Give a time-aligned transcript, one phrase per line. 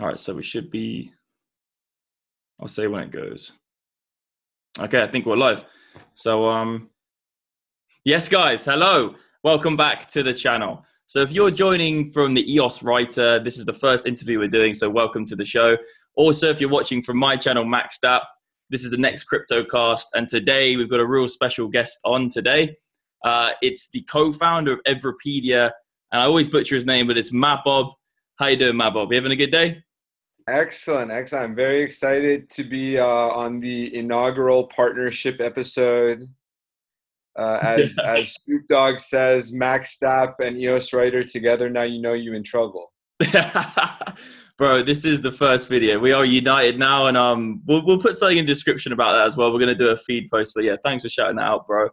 [0.00, 1.12] All right, so we should be.
[2.60, 3.52] I'll say when it goes.
[4.80, 5.64] Okay, I think we're live.
[6.14, 6.90] So, um,
[8.04, 10.84] yes, guys, hello, welcome back to the channel.
[11.06, 14.74] So, if you're joining from the EOS writer, this is the first interview we're doing.
[14.74, 15.76] So, welcome to the show.
[16.16, 18.28] Also, if you're watching from my channel, Maxed Up,
[18.70, 22.76] this is the next CryptoCast, and today we've got a real special guest on today.
[23.24, 25.70] Uh, it's the co-founder of Everipedia,
[26.10, 27.92] and I always butcher his name, but it's Mahbod.
[28.36, 29.10] How you doing, Mahbod?
[29.10, 29.84] You having a good day?
[30.48, 31.50] Excellent, excellent.
[31.50, 36.28] I'm very excited to be uh, on the inaugural partnership episode.
[37.38, 41.70] Uh, as as Snoop Dogg says, Maxed Up and EOS Writer together.
[41.70, 42.92] Now you know you in trouble.
[44.58, 46.00] Bro, this is the first video.
[46.00, 49.36] We are united now, and um, we'll we'll put something in description about that as
[49.36, 49.52] well.
[49.52, 51.88] We're gonna do a feed post, but yeah, thanks for shouting that out, bro.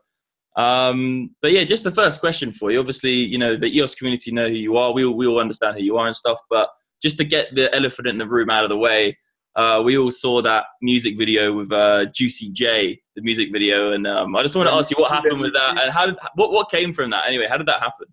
[0.58, 2.80] Um, but yeah, just the first question for you.
[2.80, 4.94] Obviously, you know the EOS community know who you are.
[4.94, 6.40] We all, we all understand who you are and stuff.
[6.50, 6.70] But
[7.02, 9.18] just to get the elephant in the room out of the way,
[9.56, 14.08] uh, we all saw that music video with uh, Juicy J, the music video, and
[14.08, 16.52] um, I just want to ask you what happened with that and how did, what
[16.52, 17.48] what came from that anyway?
[17.50, 18.08] How did that happen?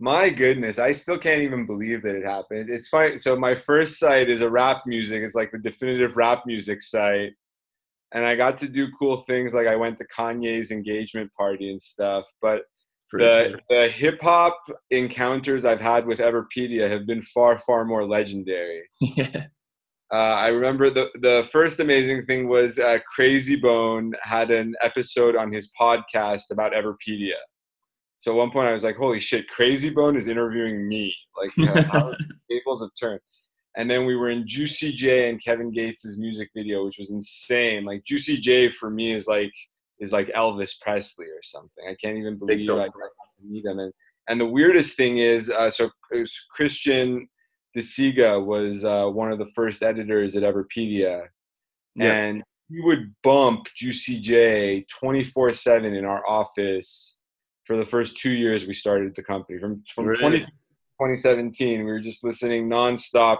[0.00, 2.70] My goodness, I still can't even believe that it happened.
[2.70, 3.18] It's fine.
[3.18, 5.24] So my first site is a rap music.
[5.24, 7.32] It's like the definitive rap music site
[8.12, 11.80] and I got to do cool things like I went to Kanye's engagement party and
[11.80, 12.26] stuff.
[12.40, 12.62] But
[13.10, 14.58] Pretty the the hip hop
[14.90, 18.82] encounters I've had with Everipedia have been far far more legendary.
[19.00, 19.46] yeah.
[20.10, 25.36] Uh, I remember the the first amazing thing was uh, Krayzie Bone had an episode
[25.36, 27.36] on his podcast about Everipedia.
[28.20, 31.56] So at one point I was like, "Holy shit, Krayzie Bone is interviewing me!" Like,
[31.56, 32.14] you know, how
[32.50, 33.20] tables have turned
[33.78, 37.84] and then we were in Juicy J and Kevin Gates' music video, which was insane.
[37.84, 39.52] Like Juicy J for me is like
[40.00, 41.84] is like Elvis Presley or something.
[41.88, 43.78] I can't even believe I got to meet him.
[43.78, 43.92] And
[44.28, 45.90] and the weirdest thing is, uh, so
[46.52, 47.28] Christian
[47.76, 51.26] DeSiga was uh, one of the first editors at Everipedia,
[51.94, 52.12] yeah.
[52.12, 57.20] and he would bump Juicy J 24 seven in our office
[57.62, 59.60] for the first two years we started the company.
[59.60, 60.20] From from really?
[60.20, 63.38] 20, 2017, we were just listening nonstop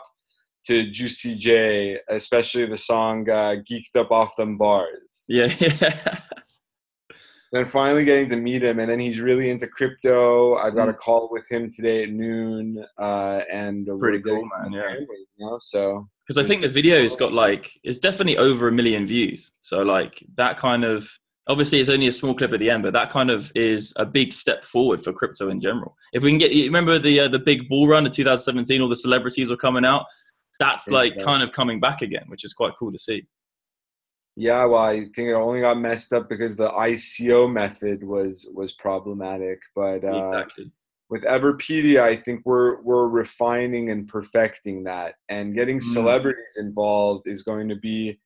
[0.67, 5.53] to Juicy J, especially the song uh, "Geeked Up Off Them Bars." Yeah.
[5.59, 6.19] yeah.
[7.53, 10.57] then finally getting to meet him, and then he's really into crypto.
[10.57, 10.93] I got mm.
[10.93, 14.73] a call with him today at noon, uh, and pretty cool, man.
[14.73, 14.95] Yeah.
[14.99, 19.07] you know, so because I think the video's got like it's definitely over a million
[19.07, 19.53] views.
[19.61, 21.09] So like that kind of
[21.49, 24.05] obviously it's only a small clip at the end, but that kind of is a
[24.05, 25.97] big step forward for crypto in general.
[26.13, 28.89] If we can get, you remember the uh, the big bull run of 2017, all
[28.89, 30.05] the celebrities were coming out
[30.59, 33.27] that's like kind of coming back again, which is quite cool to see.
[34.37, 38.73] Yeah, well, I think it only got messed up because the ICO method was was
[38.73, 39.61] problematic.
[39.75, 40.71] But uh, exactly.
[41.11, 45.83] with Everipedia, I think we're we're refining and perfecting that, and getting mm.
[45.83, 48.21] celebrities involved is going to be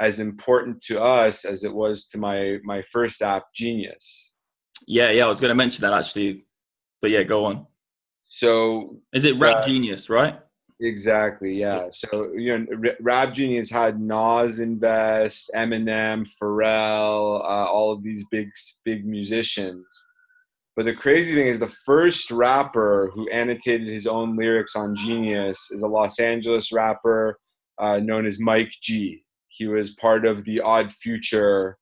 [0.00, 4.32] as important to us as it was to my my first app, Genius.
[4.86, 6.46] Yeah, yeah, I was going to mention that actually,
[7.02, 7.66] but yeah, go on.
[8.30, 10.40] So is it Rap uh, Genius, right?
[10.80, 11.54] Exactly.
[11.54, 11.88] Yeah.
[11.90, 18.50] So you know, Rap Genius had Nas invest, Eminem, Pharrell, uh, all of these big
[18.84, 19.84] big musicians.
[20.76, 25.72] But the crazy thing is, the first rapper who annotated his own lyrics on Genius
[25.72, 27.40] is a Los Angeles rapper
[27.78, 29.24] uh, known as Mike G.
[29.48, 31.78] He was part of the Odd Future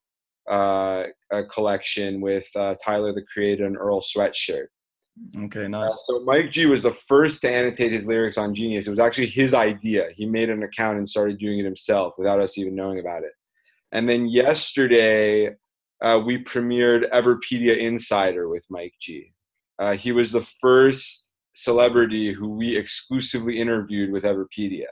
[0.49, 1.05] uh,
[1.53, 4.69] collection with uh, Tyler the Creator and Earl Sweatshirt.
[5.37, 5.93] Okay, uh, nice.
[5.93, 8.87] Uh, so Mike G was the first to annotate his lyrics on Genius.
[8.87, 10.09] It was actually his idea.
[10.15, 13.33] He made an account and started doing it himself without us even knowing about it.
[13.93, 15.55] And then yesterday,
[16.03, 19.33] uh, we premiered Everipedia Insider with Mike G.
[19.79, 24.87] Uh, he was the first celebrity who we exclusively interviewed with Everipedia.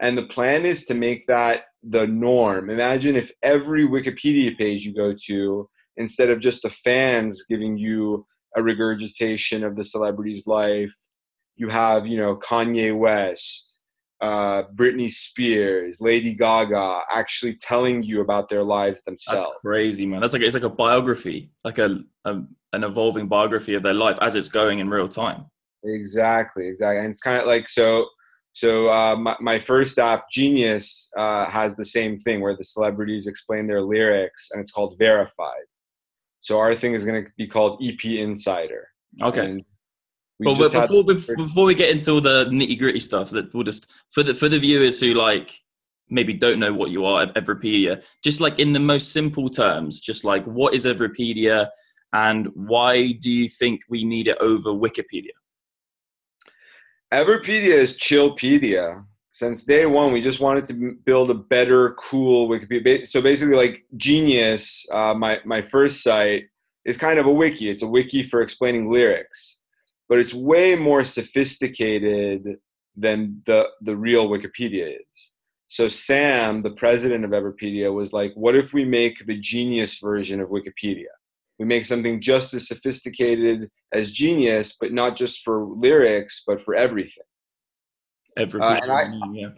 [0.00, 2.70] And the plan is to make that the norm.
[2.70, 8.24] Imagine if every Wikipedia page you go to, instead of just the fans giving you
[8.58, 10.94] a regurgitation of the celebrity's life.
[11.56, 13.80] You have, you know, Kanye West,
[14.20, 19.44] uh, Britney Spears, Lady Gaga actually telling you about their lives themselves.
[19.44, 20.20] That's crazy, man.
[20.20, 24.18] That's like it's like a biography, like a, a an evolving biography of their life
[24.20, 25.46] as it's going in real time.
[25.84, 28.06] Exactly, exactly, and it's kind of like so.
[28.52, 33.28] So uh, my, my first app, Genius, uh, has the same thing where the celebrities
[33.28, 35.66] explain their lyrics, and it's called Verified.
[36.40, 38.88] So our thing is going to be called EP Insider.
[39.22, 39.64] Okay.
[40.40, 41.02] Well, before,
[41.36, 44.48] before we get into all the nitty gritty stuff, that we'll just for the for
[44.48, 45.58] the viewers who like
[46.10, 50.24] maybe don't know what you are Everipedia, just like in the most simple terms, just
[50.24, 51.68] like what is Everipedia
[52.12, 55.34] and why do you think we need it over Wikipedia?
[57.12, 59.04] Everipedia is Chillpedia.
[59.38, 63.06] Since day one, we just wanted to build a better, cool Wikipedia.
[63.06, 66.46] So basically, like Genius, uh, my my first site
[66.84, 67.70] is kind of a wiki.
[67.70, 69.60] It's a wiki for explaining lyrics,
[70.08, 72.56] but it's way more sophisticated
[72.96, 75.34] than the the real Wikipedia is.
[75.68, 80.40] So Sam, the president of Everipedia, was like, "What if we make the Genius version
[80.40, 81.14] of Wikipedia?
[81.60, 86.74] We make something just as sophisticated as Genius, but not just for lyrics, but for
[86.74, 87.27] everything."
[88.38, 89.48] Everipedia, and I- yeah.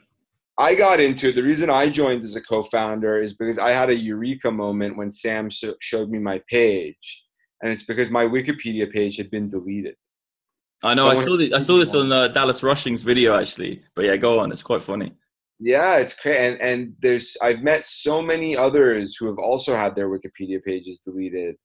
[0.59, 1.37] I got into it.
[1.37, 5.11] The reason I joined as a co-founder is because I had a eureka moment when
[5.11, 7.25] Sam so- showed me my page,
[7.62, 9.97] and it's because my Wikipedia page had been deleted.
[10.82, 11.09] I know.
[11.09, 13.82] I saw the, I saw this on uh, Dallas Rushing's video actually.
[13.94, 14.50] But yeah, go on.
[14.50, 15.15] It's quite funny.
[15.59, 16.38] Yeah, it's crazy.
[16.38, 20.99] And and there's I've met so many others who have also had their Wikipedia pages
[21.00, 21.56] deleted.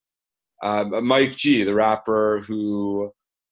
[0.63, 3.11] Um, Mike G, the rapper who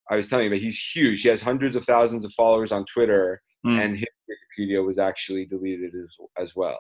[0.10, 1.22] I was telling you about, he's huge.
[1.22, 3.80] He has hundreds of thousands of followers on Twitter, Mm.
[3.80, 6.80] and his Wikipedia was actually deleted as, as well.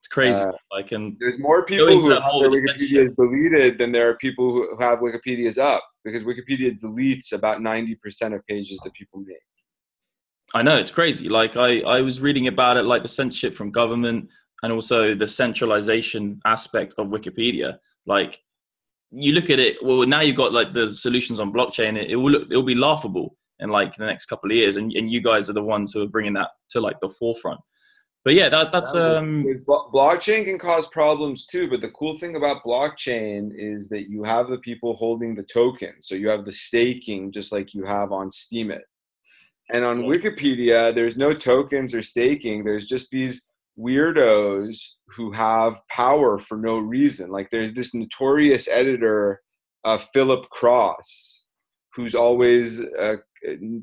[0.00, 0.40] It's crazy.
[0.40, 2.50] uh, like, and There's more people who have their.
[2.50, 8.34] Wikipedias deleted than there are people who have Wikipedias up because Wikipedia deletes about 90%
[8.34, 9.36] of pages that people make.
[10.54, 11.28] I know it's crazy.
[11.28, 14.28] Like I, I was reading about it, like the censorship from government
[14.62, 17.78] and also the centralization aspect of Wikipedia.
[18.04, 18.42] Like
[19.12, 21.96] you look at it, well, now you've got like the solutions on blockchain.
[21.96, 24.76] It, it will look, it will be laughable in like the next couple of years,
[24.76, 27.60] and, and you guys are the ones who are bringing that to like the forefront.
[28.24, 32.62] But yeah, that, that's um, blockchain can cause problems too, but the cool thing about
[32.62, 35.94] blockchain is that you have the people holding the token.
[36.00, 38.82] So you have the staking just like you have on Steemit.
[39.74, 42.62] And on Wikipedia, there's no tokens or staking.
[42.62, 44.78] There's just these weirdos
[45.08, 47.30] who have power for no reason.
[47.30, 49.40] Like there's this notorious editor,
[49.84, 51.41] uh, Philip Cross,
[51.94, 53.16] who's always uh,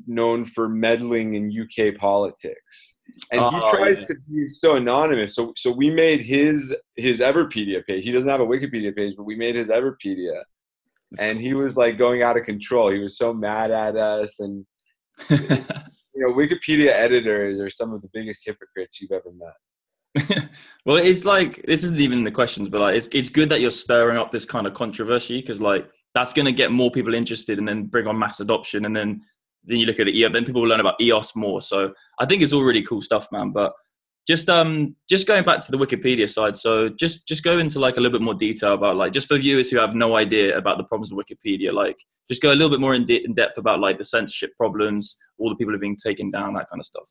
[0.06, 2.96] known for meddling in UK politics
[3.32, 4.06] and he Oh, tries yeah.
[4.06, 5.34] to be so anonymous.
[5.34, 8.04] So so we made his his Everipedia page.
[8.04, 10.42] He doesn't have a Wikipedia page, but we made his Everipedia,
[11.12, 12.90] it's and he was like going out of control.
[12.90, 14.64] He was so mad at us, and
[15.30, 15.36] you
[16.16, 20.48] know, Wikipedia editors are some of the biggest hypocrites you've ever met.
[20.84, 23.70] well, it's like this isn't even the questions, but like it's it's good that you're
[23.70, 27.58] stirring up this kind of controversy because like that's going to get more people interested
[27.58, 29.22] and then bring on mass adoption, and then
[29.64, 31.60] then you look at the yeah, then people will learn about EOS more.
[31.60, 33.50] So I think it's all really cool stuff, man.
[33.50, 33.72] But
[34.26, 37.96] just um just going back to the Wikipedia side, so just just go into like
[37.96, 40.78] a little bit more detail about like just for viewers who have no idea about
[40.78, 41.96] the problems with Wikipedia, like
[42.30, 45.16] just go a little bit more in, de- in depth about like the censorship problems,
[45.38, 47.10] all the people are being taken down, that kind of stuff.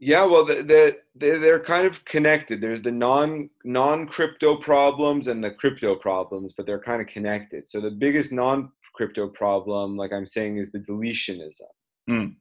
[0.00, 2.60] Yeah, well, the, the, they they're kind of connected.
[2.60, 7.68] There's the non non crypto problems and the crypto problems, but they're kind of connected.
[7.68, 11.62] So the biggest non crypto problem, like I'm saying, is the deletionism.
[12.08, 12.36] Mm.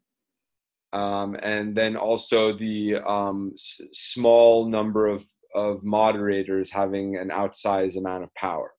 [0.93, 7.97] Um, and then also the um, s- small number of, of moderators having an outsized
[7.97, 8.71] amount of power.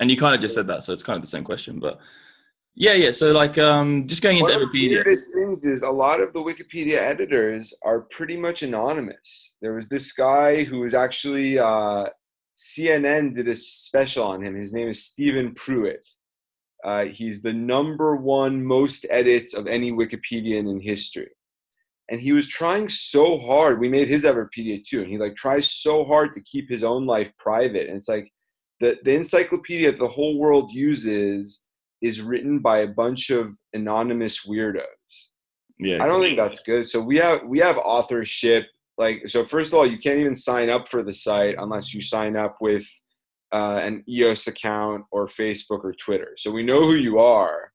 [0.00, 2.00] And you kind of just said that, so it's kind of the same question, but
[2.76, 3.12] yeah, yeah.
[3.12, 6.32] So like, um, just going into One of the weirdest things is a lot of
[6.32, 9.54] the Wikipedia editors are pretty much anonymous.
[9.62, 12.06] There was this guy who was actually uh,
[12.56, 14.56] CNN did a special on him.
[14.56, 16.06] His name is Steven Pruitt.
[16.84, 21.30] Uh, he's the number one most edits of any Wikipedian in history.
[22.10, 23.80] And he was trying so hard.
[23.80, 27.06] We made his Everipedia too, and he like tries so hard to keep his own
[27.06, 27.88] life private.
[27.88, 28.30] And it's like
[28.80, 31.63] the the encyclopedia the whole world uses
[32.04, 34.82] is written by a bunch of anonymous weirdos.
[35.78, 36.86] Yeah, I don't think that's good.
[36.86, 38.66] So we have we have authorship.
[38.98, 42.00] Like so, first of all, you can't even sign up for the site unless you
[42.00, 42.86] sign up with
[43.52, 46.34] uh, an EOS account or Facebook or Twitter.
[46.36, 47.72] So we know who you are,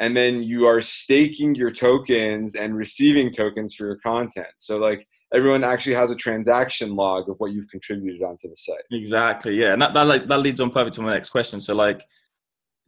[0.00, 4.54] and then you are staking your tokens and receiving tokens for your content.
[4.56, 8.84] So like everyone actually has a transaction log of what you've contributed onto the site.
[8.90, 9.54] Exactly.
[9.54, 11.60] Yeah, and that that like that leads on perfect to my next question.
[11.60, 12.04] So like,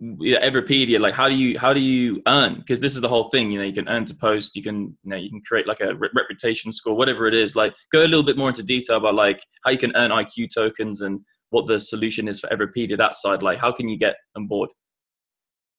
[0.02, 2.56] Everipedia, like, how do you how do you earn?
[2.56, 3.52] Because this is the whole thing.
[3.52, 4.56] You know, you can earn to post.
[4.56, 7.54] You can you know you can create like a re- reputation score, whatever it is.
[7.54, 10.48] Like, go a little bit more into detail about like how you can earn IQ
[10.52, 11.20] tokens and
[11.50, 12.98] what the solution is for Everipedia.
[12.98, 14.70] That side, like, how can you get on board?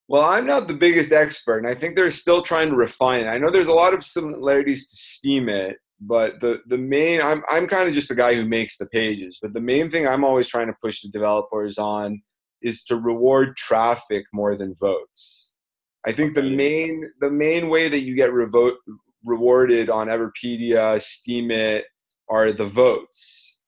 [0.07, 3.29] Well, I'm not the biggest expert, and I think they're still trying to refine it.
[3.29, 7.67] I know there's a lot of similarities to Steemit, but the the main I'm I'm
[7.67, 9.39] kind of just the guy who makes the pages.
[9.41, 12.21] But the main thing I'm always trying to push the developers on
[12.65, 15.53] is to reward traffic more than votes.
[16.05, 18.77] I think the main the main way that you get revote,
[19.23, 21.83] rewarded on Everipedia, Steemit
[22.29, 23.59] are the votes.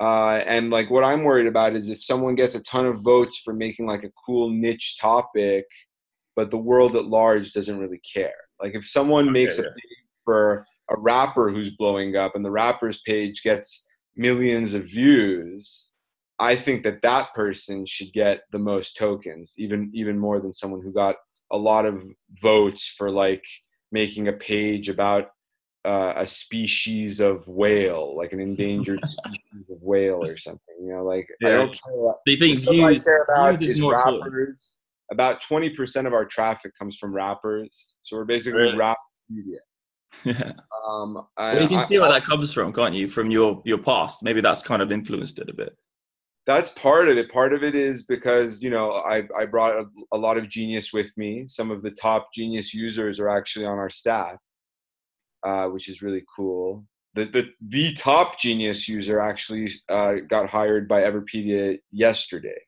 [0.00, 3.40] Uh, and like what I'm worried about is if someone gets a ton of votes
[3.44, 5.64] for making like a cool niche topic,
[6.34, 8.34] but the world at large doesn't really care.
[8.60, 12.50] Like if someone okay, makes a page for a rapper who's blowing up and the
[12.50, 13.86] rapper's page gets
[14.16, 15.91] millions of views,
[16.42, 20.82] I think that that person should get the most tokens, even even more than someone
[20.82, 21.14] who got
[21.52, 22.02] a lot of
[22.40, 23.44] votes for like
[23.92, 25.28] making a page about
[25.84, 30.74] uh, a species of whale, like an endangered species of whale or something.
[30.80, 31.48] You know, like yeah.
[31.48, 32.14] I don't care.
[32.26, 34.74] You think views, I care about is rappers.
[35.12, 38.76] About twenty percent of our traffic comes from rappers, so we're basically really?
[38.76, 38.98] rap
[39.30, 39.60] media.
[40.24, 40.52] Yeah.
[40.86, 43.08] Um, I, well, you can I, see where that comes from, can't you?
[43.08, 45.74] From your your past, maybe that's kind of influenced it a bit.
[46.46, 47.30] That's part of it.
[47.30, 50.92] Part of it is because you know I I brought a, a lot of genius
[50.92, 51.44] with me.
[51.46, 54.36] Some of the top genius users are actually on our staff
[55.42, 56.84] uh, which is really cool.
[57.14, 62.58] The, the, the top genius user actually uh, got hired by Everipedia yesterday.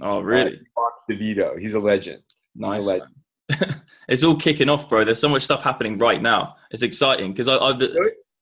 [0.00, 0.54] Oh, really?
[0.54, 1.58] Uh, Fox DeVito.
[1.58, 2.22] He's a legend.
[2.54, 2.86] Nice.
[2.86, 3.82] A legend.
[4.08, 5.04] it's all kicking off, bro.
[5.04, 6.56] There's so much stuff happening right now.
[6.70, 7.72] It's exciting because I, I,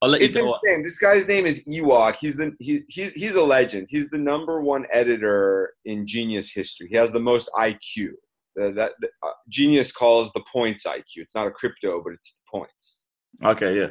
[0.03, 0.27] will let you.
[0.27, 0.83] It's insane.
[0.83, 2.17] This guy's name is Ewok.
[2.17, 3.89] He's the he, he's he's a legend.
[3.91, 6.89] He's the number one editor in Genius history.
[6.91, 8.11] He has the most IQ.
[8.59, 11.05] Uh, that uh, Genius calls the points IQ.
[11.17, 13.05] It's not a crypto, but it's points.
[13.45, 13.89] Okay, yeah.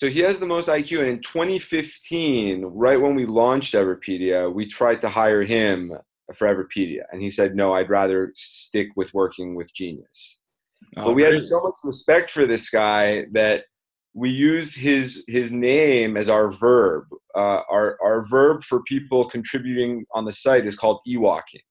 [0.00, 1.00] So he has the most IQ.
[1.00, 5.92] And in 2015, right when we launched Everipedia, we tried to hire him
[6.34, 7.02] for Everipedia.
[7.12, 10.40] And he said, no, I'd rather stick with working with Genius.
[10.96, 13.64] Oh, but we had so much respect for this guy that
[14.14, 17.04] we use his his name as our verb.
[17.34, 21.62] Uh, our our verb for people contributing on the site is called Ewoking.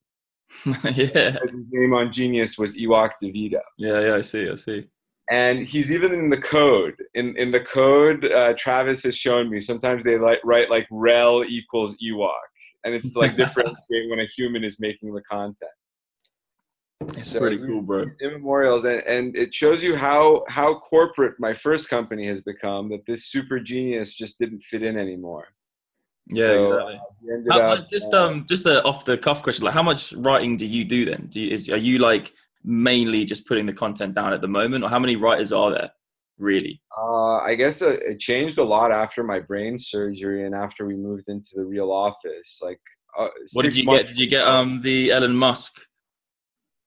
[0.65, 1.37] yeah.
[1.43, 3.59] His name on Genius was Ewok DeVito.
[3.77, 4.85] Yeah, yeah, I see, I see
[5.29, 6.95] and he's even in the code.
[7.13, 9.59] In in the code, uh, Travis has shown me.
[9.59, 12.31] Sometimes they like write like rel equals Ewok,
[12.83, 15.71] and it's like differentiate when a human is making the content.
[17.01, 18.05] It's so, pretty cool, bro.
[18.21, 22.89] Immemorials, and, and it shows you how how corporate my first company has become.
[22.89, 25.47] That this super genius just didn't fit in anymore.
[26.27, 26.87] Yeah, so,
[27.23, 27.51] exactly.
[27.51, 29.65] Uh, how, just uh, um, just a off the cuff question.
[29.65, 31.27] Like, how much writing do you do then?
[31.29, 32.33] Do you, is, are you like
[32.65, 35.91] mainly just putting the content down at the moment, or how many writers are there?
[36.37, 36.81] Really?
[36.97, 40.95] Uh, I guess uh, it changed a lot after my brain surgery and after we
[40.95, 42.59] moved into the real office.
[42.61, 42.81] Like,
[43.17, 44.07] uh, what did you get?
[44.09, 45.79] Did you get um the Elon Musk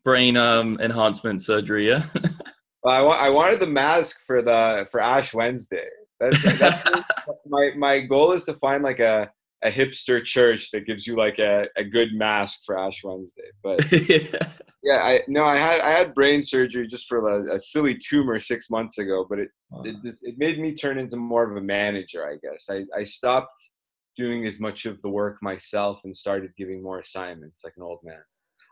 [0.04, 1.88] brain um enhancement surgery?
[1.88, 2.04] Yeah.
[2.82, 5.88] well, I, wa- I wanted the mask for the for Ash Wednesday.
[6.21, 7.02] That's, that's
[7.47, 9.30] my my goal is to find like a
[9.62, 13.50] a hipster church that gives you like a, a good mask for Ash Wednesday.
[13.62, 14.49] But yeah.
[14.82, 18.40] yeah, I no, I had I had brain surgery just for a, a silly tumor
[18.40, 19.82] six months ago, but it, wow.
[19.85, 22.26] it it made me turn into more of a manager.
[22.28, 23.71] I guess I I stopped
[24.16, 28.00] doing as much of the work myself and started giving more assignments like an old
[28.02, 28.23] man.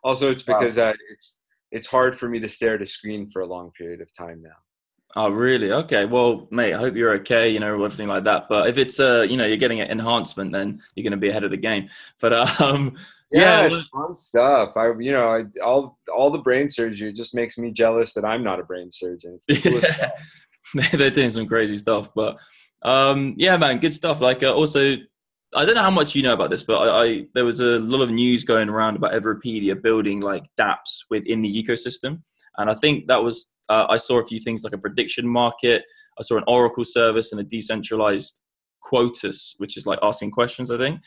[0.02, 0.90] Also, it's because wow.
[0.90, 1.36] uh, it's
[1.72, 4.42] it's hard for me to stare at a screen for a long period of time
[4.42, 4.56] now.
[5.16, 5.72] Oh, really?
[5.72, 6.04] Okay.
[6.04, 8.46] Well, mate, I hope you're okay, you know, everything like that.
[8.48, 11.30] But if it's, uh, you know, you're getting an enhancement, then you're going to be
[11.30, 11.88] ahead of the game.
[12.20, 12.96] But, um,
[13.32, 14.76] yeah, yeah fun stuff.
[14.76, 18.44] I, you know, I, all, all the brain surgery just makes me jealous that I'm
[18.44, 19.38] not a brain surgeon.
[19.48, 20.12] The
[20.92, 22.36] They're doing some crazy stuff, but,
[22.82, 24.20] um, yeah, man, good stuff.
[24.20, 24.96] Like, uh, also,
[25.54, 27.80] I don't know how much you know about this, but I, I there was a
[27.80, 32.22] lot of news going around about Everipedia building like DApps within the ecosystem.
[32.58, 35.82] And I think that was, uh, I saw a few things like a prediction market.
[36.18, 38.42] I saw an Oracle service and a decentralized
[38.84, 41.00] Quoras, which is like asking questions, I think.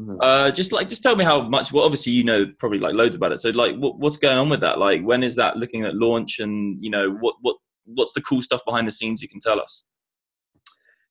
[0.00, 0.16] Mm-hmm.
[0.20, 3.16] Uh, just like, just tell me how much, well, obviously, you know, probably like loads
[3.16, 3.40] about it.
[3.40, 4.78] So like, what, what's going on with that?
[4.78, 8.40] Like, when is that looking at launch and, you know, what, what, what's the cool
[8.40, 9.84] stuff behind the scenes you can tell us?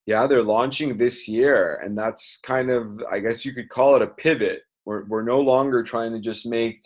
[0.06, 4.02] Yeah, they're launching this year, and that's kind of, I guess you could call it
[4.02, 4.62] a pivot.
[4.84, 6.80] We're, we're no longer trying to just make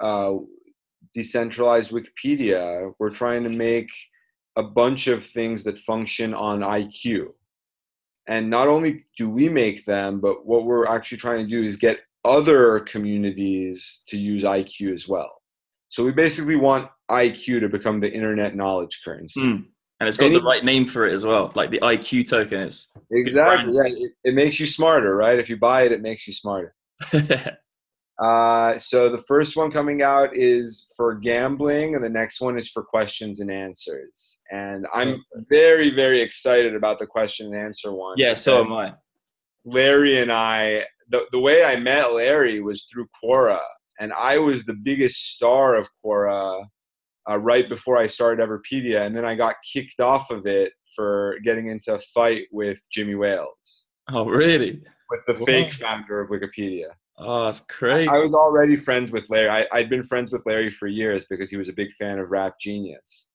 [0.00, 0.34] uh,
[1.14, 3.90] decentralized Wikipedia, we're trying to make
[4.56, 7.28] a bunch of things that function on IQ.
[8.28, 11.76] And not only do we make them, but what we're actually trying to do is
[11.76, 15.42] get other communities to use IQ as well.
[15.88, 19.40] So we basically want IQ to become the internet knowledge currency.
[19.40, 19.66] Mm.
[20.02, 22.62] And it's got Any, the right name for it as well, like the IQ token.
[22.62, 23.82] It's exactly yeah.
[23.86, 25.38] It, it makes you smarter, right?
[25.38, 26.74] If you buy it, it makes you smarter.
[28.22, 32.68] Uh, so the first one coming out is for gambling, and the next one is
[32.68, 34.38] for questions and answers.
[34.52, 38.14] And I'm very, very excited about the question and answer one.
[38.18, 38.92] Yeah, so am I.
[39.64, 43.58] Larry and I, the, the way I met Larry was through Quora,
[43.98, 46.66] and I was the biggest star of Quora
[47.30, 51.38] uh, right before I started Everipedia, and then I got kicked off of it for
[51.44, 53.88] getting into a fight with Jimmy Wales.
[54.10, 54.82] Oh, really?
[55.10, 56.86] With the fake founder of Wikipedia.
[57.18, 58.08] Oh, that's crazy.
[58.08, 59.48] I was already friends with Larry.
[59.48, 62.30] I, I'd been friends with Larry for years because he was a big fan of
[62.30, 63.28] Rap Genius.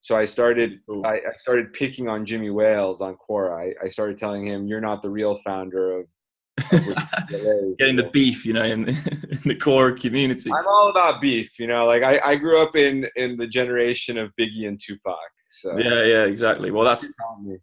[0.00, 3.56] So I started I, I started picking on Jimmy Wales on Quora.
[3.56, 6.06] I, I started telling him, "You're not the real founder of."
[6.72, 10.50] Of what Larry Getting the beef, you know, in, in the core community.
[10.52, 11.58] I'm all about beef.
[11.58, 15.16] You know, like I, I grew up in in the generation of Biggie and Tupac.
[15.46, 16.70] So Yeah, yeah, exactly.
[16.70, 17.56] Well, that's It's on me.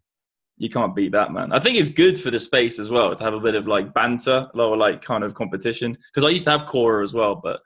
[0.56, 1.52] you can't beat that, man.
[1.52, 3.92] I think it's good for the space as well to have a bit of like
[3.94, 5.96] banter, a like kind of competition.
[6.12, 7.60] Because I used to have Quora as well, but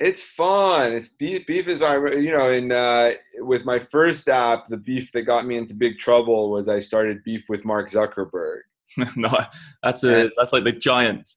[0.00, 0.92] It's fun.
[0.92, 1.46] It's beef.
[1.46, 5.46] Beef is my, you know, in uh, with my first app, the beef that got
[5.46, 8.60] me into big trouble was I started beef with Mark Zuckerberg.
[9.16, 9.30] no,
[9.82, 11.28] that's a that's like the giant.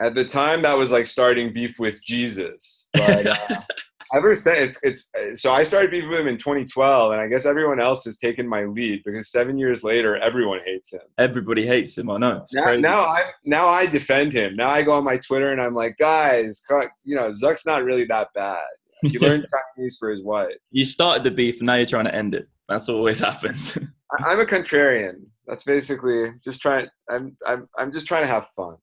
[0.00, 2.88] At the time, that was like starting beef with Jesus.
[2.94, 3.60] But uh,
[4.14, 7.46] ever since, it's it's so I started beef with him in 2012, and I guess
[7.46, 11.00] everyone else has taken my lead because seven years later, everyone hates him.
[11.18, 12.10] Everybody hates him.
[12.10, 12.44] I know.
[12.52, 14.56] Now, now I now I defend him.
[14.56, 16.62] Now I go on my Twitter and I'm like, guys,
[17.04, 18.62] you know, Zuck's not really that bad.
[19.02, 19.44] He learned
[19.76, 20.54] Chinese for his wife.
[20.70, 22.46] you started the beef, and now you're trying to end it.
[22.68, 23.76] That's what always happens.
[24.24, 25.24] I'm a contrarian.
[25.46, 26.88] That's basically just trying.
[27.10, 28.76] I'm I'm I'm just trying to have fun.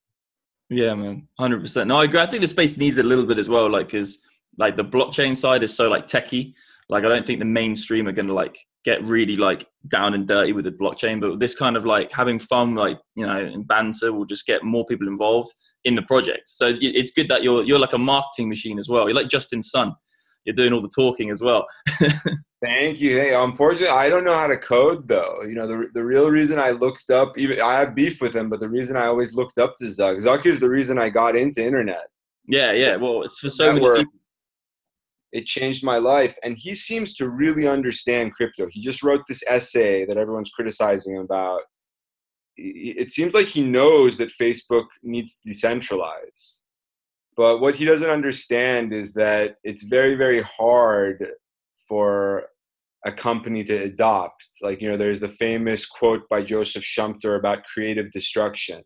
[0.70, 1.88] yeah, man, hundred percent.
[1.88, 2.20] No, I agree.
[2.20, 4.20] I think the space needs it a little bit as well, like because
[4.58, 6.54] like the blockchain side is so like techie.
[6.90, 10.52] Like I don't think the mainstream are gonna like get really like down and dirty
[10.54, 14.26] with the blockchain, but this kind of like having fun, like you know, banter will
[14.26, 15.54] just get more people involved
[15.86, 16.50] in the project.
[16.50, 19.08] So it's good that you're you're like a marketing machine as well.
[19.08, 19.94] You're like Justin Sun.
[20.46, 21.68] You're doing all the talking as well.
[22.62, 23.18] Thank you.
[23.18, 25.42] Hey, unfortunately, I don't know how to code though.
[25.44, 28.50] You know, the the real reason I looked up, even I have beef with him,
[28.50, 31.38] but the reason I always looked up to Zuck, Zuck is the reason I got
[31.38, 32.08] into internet.
[32.48, 32.96] Yeah, yeah.
[32.98, 34.04] Well, it's for so many.
[35.32, 38.68] It changed my life, and he seems to really understand crypto.
[38.72, 41.62] He just wrote this essay that everyone's criticizing him about.
[42.58, 46.59] It seems like he knows that Facebook needs to decentralize.
[47.40, 51.26] But what he doesn't understand is that it's very, very hard
[51.88, 52.48] for
[53.06, 54.44] a company to adopt.
[54.62, 58.84] Like, you know, there's the famous quote by Joseph Schumpeter about creative destruction.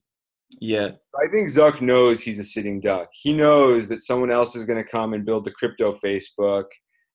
[0.61, 0.89] Yeah,
[1.19, 3.09] I think Zuck knows he's a sitting duck.
[3.11, 6.65] He knows that someone else is going to come and build the crypto Facebook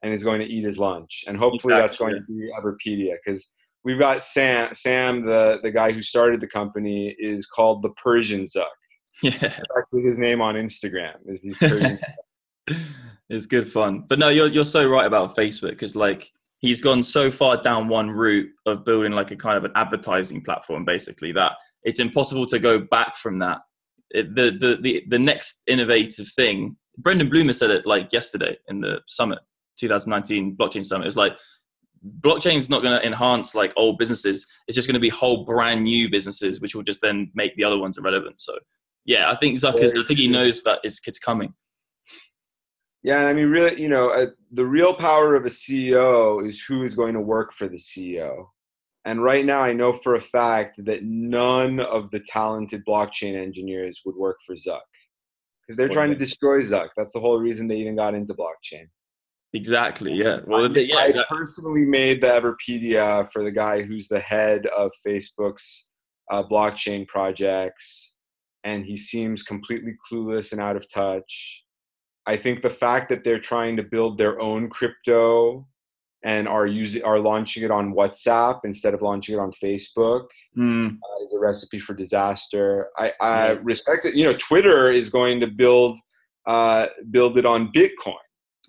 [0.03, 1.23] and is going to eat his lunch.
[1.29, 3.47] And hopefully that's going to be Everipedia because
[3.85, 8.43] we've got Sam, Sam, the, the guy who started the company, is called the Persian
[8.43, 8.78] Zuck.
[9.23, 9.33] yeah.
[9.41, 11.15] That's actually his name on Instagram.
[11.27, 11.59] Is he's
[13.29, 14.05] it's good fun.
[14.09, 17.89] But no, you're you're so right about Facebook because like he's gone so far down
[17.89, 21.53] one route of building like a kind of an advertising platform, basically that
[21.85, 23.59] it's impossible to go back from that.
[24.11, 28.81] It, the, the the the next innovative thing, Brendan Blumer said it like yesterday in
[28.81, 29.41] the summit,
[29.79, 31.07] 2019 blockchain summit.
[31.07, 31.37] It's like
[32.21, 34.47] blockchain's not going to enhance like old businesses.
[34.67, 37.65] It's just going to be whole brand new businesses, which will just then make the
[37.65, 38.41] other ones irrelevant.
[38.41, 38.55] So
[39.09, 39.97] yeah, I think Zuck is.
[39.97, 41.55] I think he knows that it's, it's coming.
[43.03, 46.83] Yeah, I mean, really, you know, uh, the real power of a CEO is who
[46.83, 48.49] is going to work for the CEO.
[49.07, 54.03] And right now, I know for a fact that none of the talented blockchain engineers
[54.05, 54.81] would work for Zuck
[55.63, 56.89] because they're trying to destroy Zuck.
[56.95, 58.89] That's the whole reason they even got into blockchain.
[59.55, 60.13] Exactly.
[60.13, 60.41] Yeah.
[60.47, 60.97] Well, I, yeah.
[60.97, 65.89] I personally made the Everipedia for the guy who's the head of Facebook's
[66.31, 68.17] uh, blockchain projects,
[68.65, 71.65] and he seems completely clueless and out of touch.
[72.27, 75.67] I think the fact that they're trying to build their own crypto
[76.25, 80.97] and are using are launching it on WhatsApp instead of launching it on Facebook Mm,
[80.97, 82.89] uh, is a recipe for disaster.
[82.97, 84.15] I, I respect it.
[84.15, 85.99] You know, Twitter is going to build
[86.47, 88.17] uh, build it on Bitcoin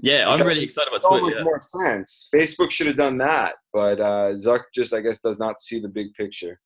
[0.02, 1.26] yeah, I'm really excited about so Twitter.
[1.26, 1.44] much yeah.
[1.44, 2.30] more sense.
[2.34, 5.90] Facebook should have done that, but uh, Zuck just, I guess, does not see the
[5.90, 6.60] big picture.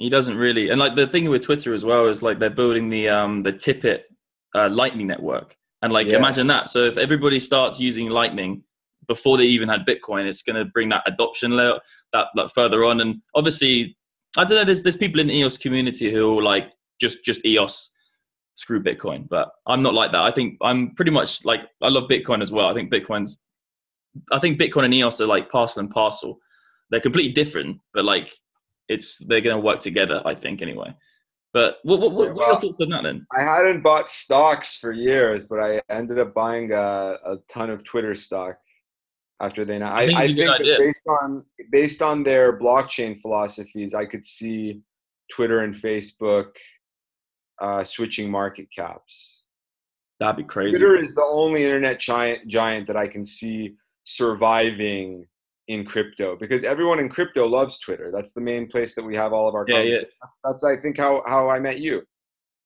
[0.00, 2.88] He doesn't really, and like the thing with Twitter as well is like they're building
[2.88, 4.04] the um the Tippet
[4.54, 6.16] uh, Lightning network, and like Yeah.
[6.16, 6.70] imagine that.
[6.70, 8.64] So if everybody starts using Lightning
[9.08, 11.78] before they even had Bitcoin, it's going to bring that adoption layer
[12.14, 13.02] that that further on.
[13.02, 13.94] And obviously,
[14.38, 14.64] I don't know.
[14.64, 17.90] There's there's people in the EOS community who are like just just EOS
[18.54, 20.22] screw Bitcoin, but I'm not like that.
[20.22, 22.68] I think I'm pretty much like I love Bitcoin as well.
[22.68, 23.44] I think Bitcoin's
[24.32, 26.38] I think Bitcoin and EOS are like parcel and parcel.
[26.88, 28.32] They're completely different, but like
[28.90, 30.20] it's they're going to work together.
[30.24, 30.92] I think anyway.
[31.52, 33.26] But what what, what, what are your thoughts on that then?
[33.36, 37.84] I hadn't bought stocks for years, but I ended up buying a, a ton of
[37.84, 38.56] Twitter stock
[39.40, 39.80] after they.
[39.80, 44.82] I, I think I think, based on based on their blockchain philosophies, I could see
[45.32, 46.50] Twitter and Facebook
[47.60, 49.44] uh, switching market caps.
[50.20, 50.78] That'd be crazy.
[50.78, 53.74] Twitter is the only internet giant giant that I can see
[54.04, 55.26] surviving
[55.70, 58.10] in crypto because everyone in crypto loves Twitter.
[58.12, 59.82] That's the main place that we have all of our Yeah, yeah.
[59.82, 60.12] conversations.
[60.20, 62.02] That's, that's I think how how I met you.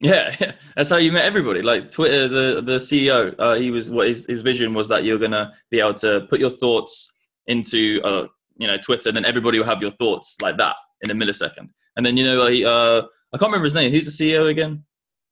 [0.00, 0.34] Yeah,
[0.76, 1.60] that's how you met everybody.
[1.60, 5.18] Like Twitter, the the CEO, uh, he was what his his vision was that you're
[5.18, 7.06] gonna be able to put your thoughts
[7.46, 11.10] into uh, you know Twitter, and then everybody will have your thoughts like that in
[11.10, 11.68] a millisecond.
[11.96, 13.92] And then you know, he, uh, I can't remember his name.
[13.92, 14.82] Who's the CEO again?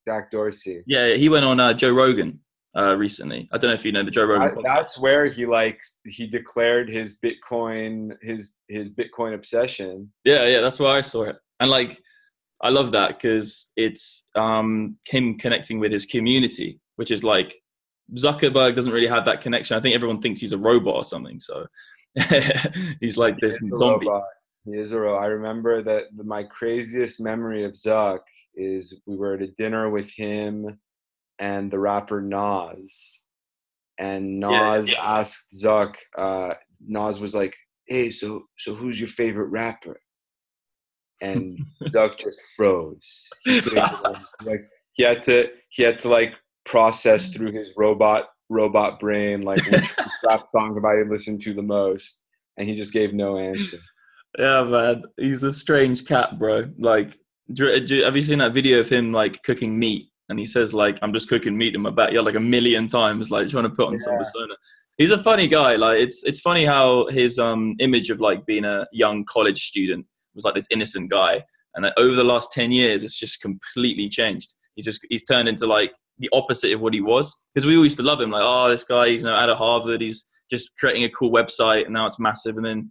[0.06, 0.82] Jack Dorsey.
[0.86, 2.38] Yeah, he went on uh, Joe Rogan
[2.76, 3.48] uh, recently.
[3.52, 4.58] I don't know if you know the Joe Rogan.
[4.58, 10.10] I, that's where he like he declared his Bitcoin his his Bitcoin obsession.
[10.24, 12.00] Yeah, yeah, that's where I saw it, and like
[12.62, 17.54] I love that because it's um, him connecting with his community, which is like
[18.14, 19.76] Zuckerberg doesn't really have that connection.
[19.76, 21.40] I think everyone thinks he's a robot or something.
[21.40, 21.66] So
[23.00, 24.06] he's like this He zombie.
[24.06, 24.24] robot.
[24.64, 25.24] He is a robot.
[25.24, 28.20] I remember that my craziest memory of Zuck
[28.54, 30.78] is we were at a dinner with him
[31.42, 33.20] and the rapper Nas,
[33.98, 35.18] and Yeah, Nas yeah.
[35.18, 35.96] asked Zuck.
[36.16, 37.54] Uh, Nas was like,
[37.86, 40.00] "Hey, so so who's your favorite rapper?"
[41.20, 43.28] And Zuck just froze.
[43.44, 43.60] He
[44.44, 49.64] like he had to he had to like process through his robot robot brain like
[49.72, 49.90] which
[50.24, 52.20] rap song have I listened to the most,
[52.56, 53.78] and he just gave no answer.
[54.38, 56.70] Yeah, man, he's a strange cat, bro.
[56.78, 57.18] Like,
[57.52, 60.11] do, do, have you seen that video of him like cooking meat?
[60.32, 63.30] And he says like, "I'm just cooking meat in my backyard," like a million times,
[63.30, 64.18] like trying to put on some Yeah.
[64.24, 64.54] persona.
[64.98, 65.76] He's a funny guy.
[65.76, 70.06] Like, it's it's funny how his um image of like being a young college student
[70.34, 74.08] was like this innocent guy, and that over the last ten years, it's just completely
[74.08, 74.54] changed.
[74.74, 77.34] He's just he's turned into like the opposite of what he was.
[77.54, 79.50] Because we all used to love him, like, oh, this guy, he's you know, out
[79.50, 82.90] of Harvard, he's just creating a cool website, and now it's massive, and then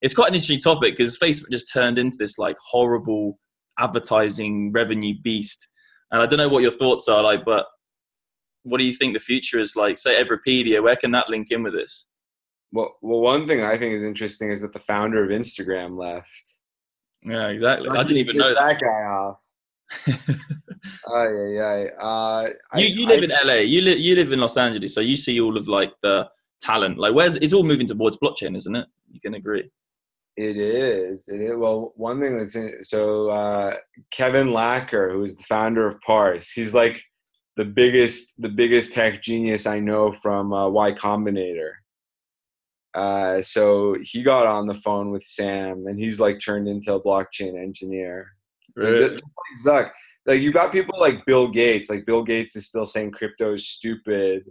[0.00, 3.38] it's quite an interesting topic because Facebook just turned into this like horrible
[3.78, 5.68] advertising revenue beast.
[6.12, 7.66] And I don't know what your thoughts are like, but
[8.64, 9.98] what do you think the future is like?
[9.98, 12.06] Say Everipedia, where can that link in with this?
[12.70, 16.30] Well, well, one thing I think is interesting is that the founder of Instagram left.
[17.24, 17.88] Yeah, exactly.
[17.88, 18.78] I didn't even know that.
[18.78, 19.38] that guy off.
[21.06, 21.88] Oh yeah, yeah.
[22.00, 23.54] Uh, I- you you live I- in LA.
[23.62, 26.28] You live you live in Los Angeles, so you see all of like the
[26.60, 26.98] talent.
[26.98, 28.86] Like, where's it's all moving towards blockchain, isn't it?
[29.10, 29.70] You can agree.
[30.36, 31.28] It is.
[31.28, 31.56] It is.
[31.56, 33.76] Well, one thing that's in, so uh,
[34.10, 37.02] Kevin Lacker, who is the founder of Parse, he's like
[37.56, 41.72] the biggest the biggest tech genius I know from uh, Y Combinator.
[42.94, 47.02] Uh, so he got on the phone with Sam, and he's like turned into a
[47.02, 48.28] blockchain engineer.
[48.78, 49.24] So just, just
[49.66, 49.90] like Zuck,
[50.26, 51.90] like you got people like Bill Gates.
[51.90, 54.44] Like Bill Gates is still saying crypto is stupid,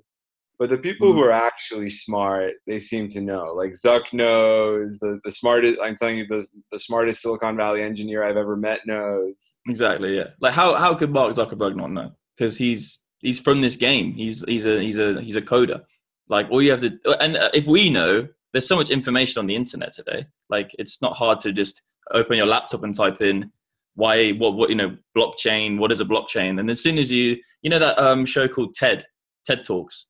[0.61, 1.17] but the people Mm-hmm.
[1.17, 3.45] who are actually smart, they seem to know.
[3.55, 5.79] Like Zuck knows the the smartest.
[5.81, 9.33] I'm telling you, the the smartest Silicon Valley engineer I've ever met knows.
[9.67, 10.15] Exactly.
[10.15, 10.27] Yeah.
[10.39, 12.11] Like, how how could Mark Zuckerberg not know?
[12.37, 14.13] Because he's he's from this game.
[14.13, 15.81] He's he's a he's a he's a coder.
[16.29, 19.47] Like, all you have to and uh, if we know, there's so much information on
[19.47, 20.27] the internet today.
[20.51, 23.51] Like, it's not hard to just open your laptop and type in
[23.95, 25.79] why what what you know blockchain.
[25.79, 26.59] What is a blockchain?
[26.59, 29.05] And as soon as you you know that um show called TED
[29.43, 30.05] TED Talks.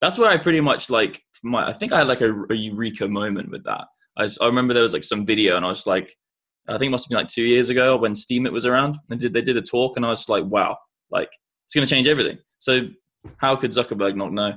[0.00, 1.68] That's where I pretty much like my.
[1.68, 3.86] I think I had like a, a eureka moment with that.
[4.16, 6.16] I I remember there was like some video, and I was like,
[6.68, 8.98] I think it must have been like two years ago when Steemit was around.
[9.08, 10.76] They did they did a talk, and I was like, wow,
[11.10, 11.30] like
[11.64, 12.38] it's going to change everything.
[12.58, 12.82] So
[13.38, 14.54] how could Zuckerberg not know?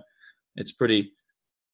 [0.56, 1.12] It's pretty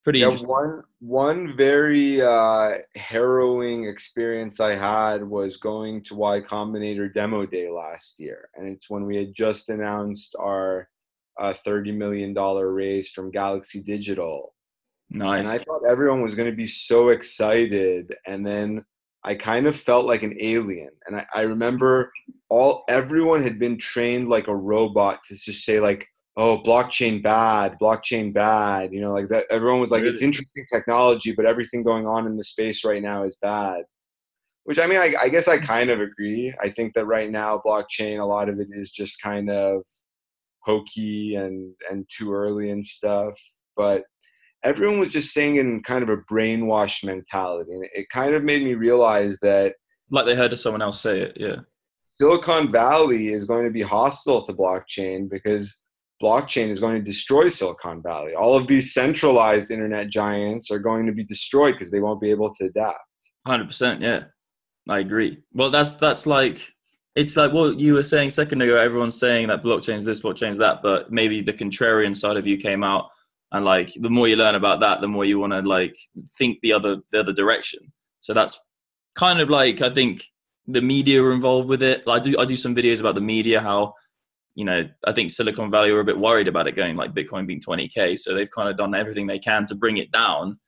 [0.04, 7.14] pretty Yeah, one one very uh, harrowing experience I had was going to Y Combinator
[7.14, 10.90] demo day last year, and it's when we had just announced our
[11.40, 14.54] uh, thirty million dollar raise from Galaxy Digital,
[15.10, 15.46] nice.
[15.46, 18.84] and I thought everyone was going to be so excited, and then
[19.24, 22.12] I kind of felt like an alien, and I, I remember
[22.50, 27.78] all everyone had been trained like a robot to just say like oh blockchain bad
[27.82, 32.06] blockchain bad you know like that everyone was like it's interesting technology but everything going
[32.06, 33.84] on in the space right now is bad.
[34.66, 36.54] Which i mean I, I guess i kind of agree.
[36.62, 39.84] I think that right now blockchain a lot of it is just kind of
[40.66, 43.40] hokey and and too early and stuff
[43.78, 44.04] but
[44.64, 48.64] everyone was just saying in kind of a brainwash mentality and it kind of made
[48.64, 49.74] me realize that
[50.12, 51.38] like they heard of someone else say it.
[51.40, 51.58] Yeah.
[52.04, 55.82] Silicon Valley is going to be hostile to blockchain because
[56.24, 58.34] blockchain is going to destroy Silicon Valley.
[58.34, 62.32] All of these centralized internet giants are going to be destroyed because they won't be
[62.32, 63.00] able to adapt.
[63.46, 64.26] Hundred percent, yeah,
[64.90, 65.44] I agree.
[65.54, 66.62] Well, that's that's like
[67.16, 68.78] it's like what you were saying second ago.
[68.78, 72.84] Everyone's saying that blockchain's this, blockchain's that, but maybe the contrarian side of you came
[72.84, 73.10] out,
[73.52, 75.96] and like the more you learn about that, the more you want to like
[76.38, 77.80] think the other the other direction.
[78.20, 78.60] So that's
[79.16, 80.24] kind of like I think
[80.68, 82.04] the media are involved with it.
[82.08, 83.94] I do I do some videos about the media how
[84.56, 87.48] you know I think Silicon Valley were a bit worried about it going like Bitcoin
[87.48, 90.60] being 20k, so they've kind of done everything they can to bring it down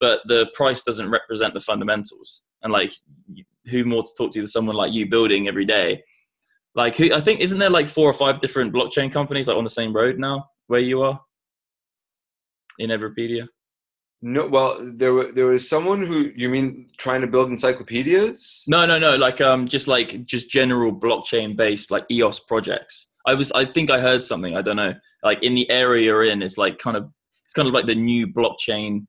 [0.00, 2.42] but the price doesn't represent the fundamentals.
[2.62, 2.92] And like,
[3.66, 6.02] who more to talk to than someone like you building every day?
[6.74, 9.64] Like, who, I think isn't there like four or five different blockchain companies like on
[9.64, 11.20] the same road now where you are
[12.78, 13.48] in Everipedia?
[14.22, 18.64] No, well, there was there was someone who you mean trying to build encyclopedias.
[18.68, 19.16] No, no, no.
[19.16, 23.08] Like, um, just like just general blockchain based like EOS projects.
[23.26, 24.56] I was, I think I heard something.
[24.56, 24.94] I don't know.
[25.22, 27.10] Like in the area you're in, it's like kind of,
[27.44, 29.06] it's kind of like the new blockchain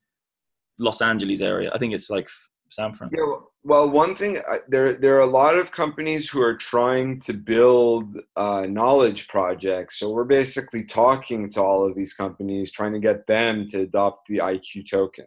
[0.80, 1.72] Los Angeles area.
[1.74, 2.30] I think it's like
[2.70, 3.10] San Fran.
[3.14, 7.34] Yeah, well, one thing there there are a lot of companies who are trying to
[7.34, 10.00] build uh, knowledge projects.
[10.00, 14.28] So we're basically talking to all of these companies, trying to get them to adopt
[14.28, 15.26] the IQ token.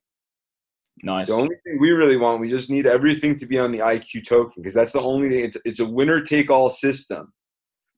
[1.03, 1.29] Nice.
[1.29, 4.27] The only thing we really want, we just need everything to be on the IQ
[4.27, 5.44] token because that's the only thing.
[5.44, 7.33] It's, it's a winner take all system,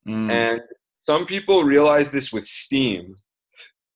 [0.08, 0.30] Mm.
[0.30, 0.62] and
[0.94, 3.16] some people realize this with Steem.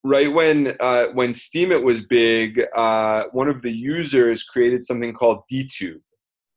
[0.02, 5.42] Right when uh, when Steemit was big, uh, one of the users created something called
[5.52, 6.00] DTube,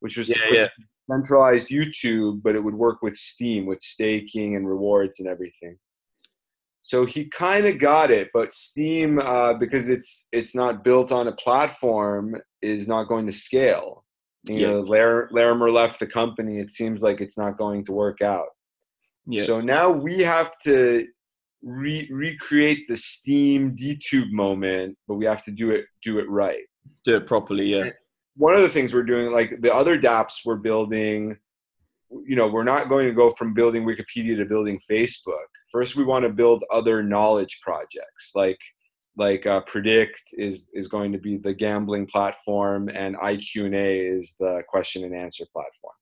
[0.04, 0.68] which was Yeah, yeah.
[1.10, 5.78] centralized YouTube, but it would work with Steem with staking and rewards and everything.
[6.82, 11.28] So he kind of got it, but Steem, uh, because it's it's not built on
[11.28, 14.04] a platform, is not going to scale.
[14.46, 14.66] You Yeah.
[14.72, 16.58] know, Lar- Larimer left the company.
[16.58, 18.48] It seems like it's not going to work out.
[19.26, 19.44] yeah.
[19.44, 21.06] So now we have to
[21.62, 26.64] re- recreate the Steem DTube moment, but we have to do it do it right.
[27.06, 27.66] do it properly.
[27.74, 27.88] Yeah.
[28.36, 31.36] One of the things we're doing, like the other DApps we're building,
[32.26, 35.46] you know, we're not going to go from building Wikipedia to building Facebook.
[35.70, 38.58] First, we want to build other knowledge projects, like
[39.16, 43.98] like uh, Predict is is going to be the gambling platform, and IQ and A
[44.00, 45.94] is the question and answer platform.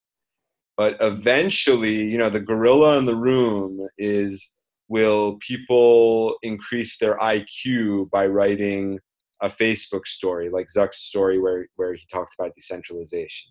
[0.77, 4.55] But eventually, you know, the gorilla in the room is
[4.89, 8.99] will people increase their IQ by writing
[9.43, 13.51] a Facebook story like Zuck's story where where he talked about decentralization.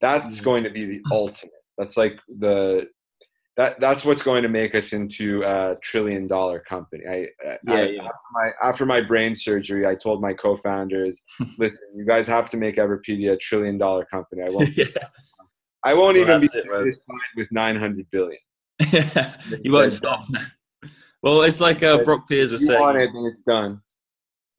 [0.00, 0.44] That's Mhm.
[0.44, 1.52] going to be the ultimate.
[1.78, 2.88] That's like the
[3.56, 7.02] that that's what's going to make us into a trillion dollar company.
[7.08, 8.02] I, I Yeah, yeah.
[8.04, 11.22] after my after my brain surgery, I told my co-founders,
[11.58, 14.42] listen, you guys have to make Everipedia a trillion dollar company.
[14.42, 14.84] I won't yeah.
[15.84, 16.84] I won't Well, even be that's it, bro.
[16.84, 18.38] satisfied with 900 billion.
[19.64, 20.26] you won't stop.
[21.22, 22.80] Well, it's like uh, Brock Pierce was you saying.
[22.80, 23.80] want it, then it's done.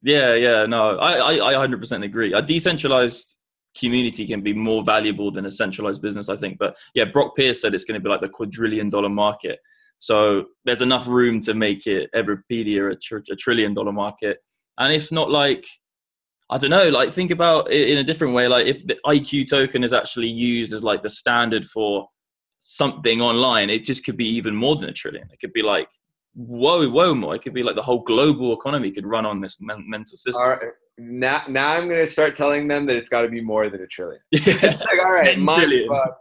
[0.02, 2.32] Yeah, yeah, no, I, I, I 100% agree.
[2.32, 3.36] A decentralized
[3.78, 6.58] community can be more valuable than a centralized business, I think.
[6.58, 9.60] But yeah, Brock Pierce said it's going to be like the quadrillion dollar market.
[9.98, 14.38] So there's enough room to make it Everipedia a, tr- a trillion dollar market.
[14.78, 15.64] And if not, like,
[16.50, 18.48] I don't know, like, think about it in a different way.
[18.48, 22.08] Like, if the IQ token is actually used as like the standard for
[22.60, 25.28] something online, it just could be even more than a trillion.
[25.32, 25.88] It could be like,
[26.34, 27.34] whoa, whoa, more.
[27.34, 30.42] It could be like the whole global economy could run on this men- mental system.
[30.42, 30.60] All right.
[30.98, 33.82] Now, now I'm going to start telling them that it's got to be more than
[33.82, 34.20] a trillion.
[34.32, 34.52] Yeah.
[34.62, 36.16] like, all right, 10 mind fuck.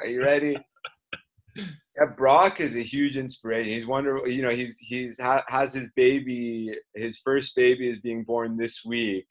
[0.00, 0.56] Are you ready?
[1.98, 3.72] Yeah, Brock is a huge inspiration.
[3.72, 4.28] He's wonderful.
[4.28, 6.74] you know, he's he's ha, has his baby.
[6.94, 9.26] His first baby is being born this week,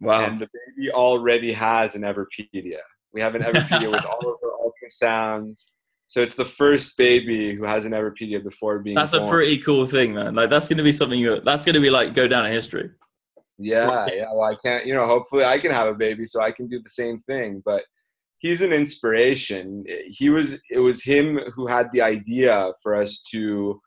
[0.00, 0.20] Wow.
[0.26, 2.80] and the baby already has an Everipedia.
[3.14, 5.70] We have an Everipedia with all of her ultrasounds.
[6.06, 8.94] So it's the first baby who has an Everipedia before being.
[8.94, 10.34] That's a pretty cool thing, man.
[10.34, 11.40] Like that's gonna be something you.
[11.40, 12.90] That's gonna be like go down in history.
[13.58, 14.32] Yeah, yeah.
[14.32, 14.86] Well, I can't.
[14.86, 17.62] You know, hopefully, I can have a baby, so I can do the same thing.
[17.64, 17.84] But
[18.38, 19.84] he's an inspiration.
[20.06, 20.58] He was.
[20.70, 23.80] It was him who had the idea for us to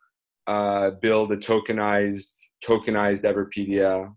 [0.47, 2.33] uh, build a tokenized
[2.65, 4.11] tokenized Everipedia.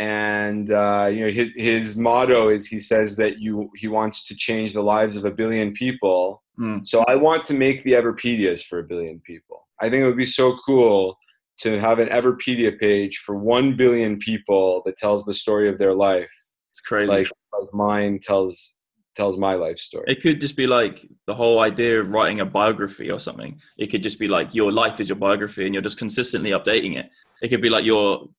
[0.00, 4.34] And uh, you know, his his motto is he says that you he wants to
[4.34, 6.42] change the lives of a billion people.
[6.58, 6.86] Mm.
[6.86, 9.68] So I want to make the Everipedias for a billion people.
[9.78, 11.18] I think it would be so cool
[11.58, 15.92] to have an Everipedia page for one billion people that tells the story of their
[15.94, 16.30] life,
[16.72, 17.10] It's crazy.
[17.10, 18.76] like, like mine tells
[19.14, 20.04] tells my life story.
[20.08, 23.60] it could just be like the whole idea of writing a biography or something.
[23.76, 26.96] It could just be like your life is your biography, and you're just consistently updating
[26.96, 27.10] it.
[27.42, 28.30] It could be like your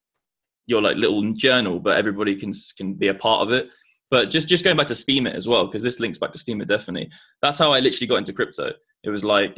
[0.67, 3.69] your like little journal, but everybody can can be a part of it.
[4.09, 6.67] But just just going back to Steemit as well, because this links back to Steemit
[6.67, 7.09] definitely.
[7.41, 8.71] That's how I literally got into crypto.
[9.03, 9.57] It was like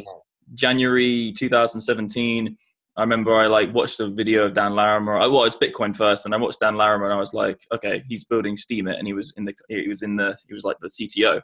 [0.53, 2.57] January 2017.
[2.95, 5.17] I remember I like watched a video of Dan Larimer.
[5.17, 8.03] I well, it's Bitcoin first, and I watched Dan Larimer, and I was like, okay,
[8.07, 10.77] he's building Steemit, and he was in the he was in the he was like
[10.79, 11.41] the CTO,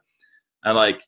[0.65, 1.01] and like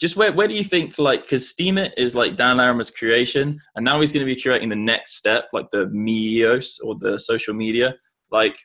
[0.00, 3.84] just where where do you think like because Steemit is like Dan Larimer's creation, and
[3.84, 7.54] now he's going to be creating the next step, like the Meos or the social
[7.54, 7.94] media.
[8.30, 8.58] Like,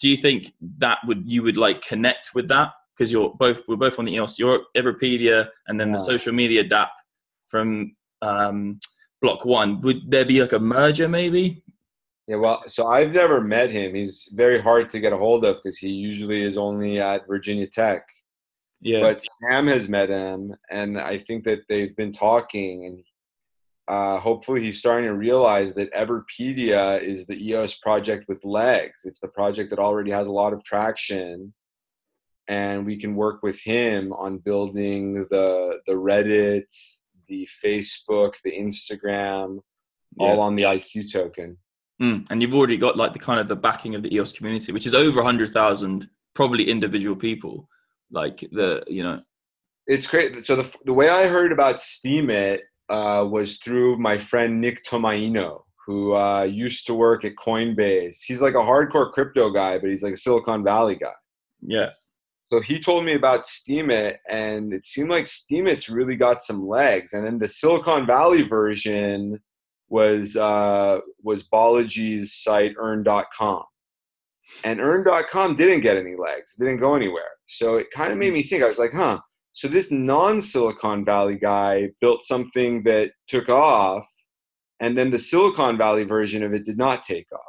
[0.00, 3.76] do you think that would you would like connect with that because you're both we're
[3.76, 6.88] both on the EOS, you're Everipedia, and then the social media DApp
[7.48, 8.78] from um,
[9.22, 9.80] Block One.
[9.80, 11.62] Would there be like a merger maybe?
[12.26, 13.94] Yeah, well, so I've never met him.
[13.94, 17.66] He's very hard to get a hold of because he usually is only at Virginia
[17.66, 18.06] Tech.
[18.80, 19.00] Yeah.
[19.00, 23.04] but Sam has met him, and I think that they've been talking, and
[23.88, 29.02] uh, hopefully he's starting to realize that Everipedia is the EOS project with legs.
[29.04, 31.52] It's the project that already has a lot of traction,
[32.48, 36.72] and we can work with him on building the the Reddit,
[37.28, 39.60] the Facebook, the Instagram,
[40.18, 41.56] all on the IQ token.
[42.00, 42.26] Mm.
[42.30, 44.86] And you've already got like the kind of the backing of the EOS community, which
[44.86, 47.68] is over hundred thousand, probably individual people.
[48.10, 49.20] Like the you know,
[49.86, 50.44] It's great.
[50.44, 55.62] So the the way I heard about Steemit uh, was through my friend Nick Tomaino,
[55.86, 58.18] who uh, used to work at Coinbase.
[58.24, 61.12] He's like a hardcore crypto guy, but he's like a Silicon Valley guy.
[61.62, 61.90] yeah,
[62.52, 67.12] So he told me about Steemit, and it seemed like Steemit's really got some legs.
[67.12, 69.40] And then the Silicon Valley version
[69.88, 73.64] was uh, was Balaji's site Earn.com,
[74.64, 77.30] and Earn.com didn't get any legs, didn't go anywhere.
[77.46, 78.34] So it kind of made hmm.
[78.34, 78.62] me think.
[78.62, 79.20] I was like, huh.
[79.52, 84.04] So this non-Silicon Valley guy built something that took off,
[84.80, 87.40] and then the Silicon Valley version of it did not take off.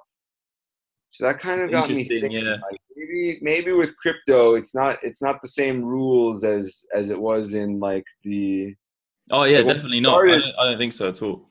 [1.11, 2.31] So that kind of got me thinking.
[2.31, 2.51] yeah.
[2.51, 7.19] Like maybe maybe with crypto, it's not it's not the same rules as as it
[7.19, 8.73] was in like the
[9.29, 10.23] oh yeah, Like, definitely we not.
[10.23, 11.49] I don't, I don't think so at all.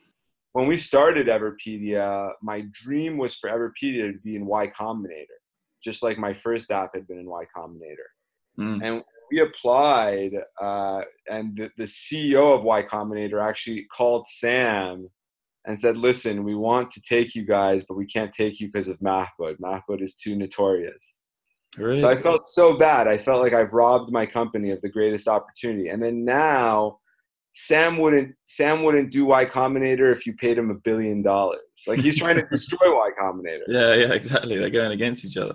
[0.53, 5.39] when we started Everipedia, my dream was for Everipedia to be in Y Combinator,
[5.83, 8.09] just like my first app had been in Y Combinator.
[8.59, 8.81] Mm.
[8.83, 15.09] And we applied, uh, and the, the CEO of Y Combinator actually called Sam
[15.67, 18.89] and said, "Listen, we want to take you guys, but we can't take you because
[18.89, 19.59] of Mahbod.
[19.63, 21.21] Mahbod is too notorious."
[21.77, 21.99] Really?
[22.01, 23.07] So I felt so bad.
[23.07, 25.89] I felt like I've robbed my company of the greatest opportunity.
[25.89, 26.99] And then now,
[27.53, 31.61] Sam wouldn't Sam wouldn't do Y Combinator if you paid him a billion dollars.
[31.87, 33.65] Like he's trying to destroy Y Combinator.
[33.69, 34.59] Yeah, yeah, exactly.
[34.59, 35.55] They're going against each other.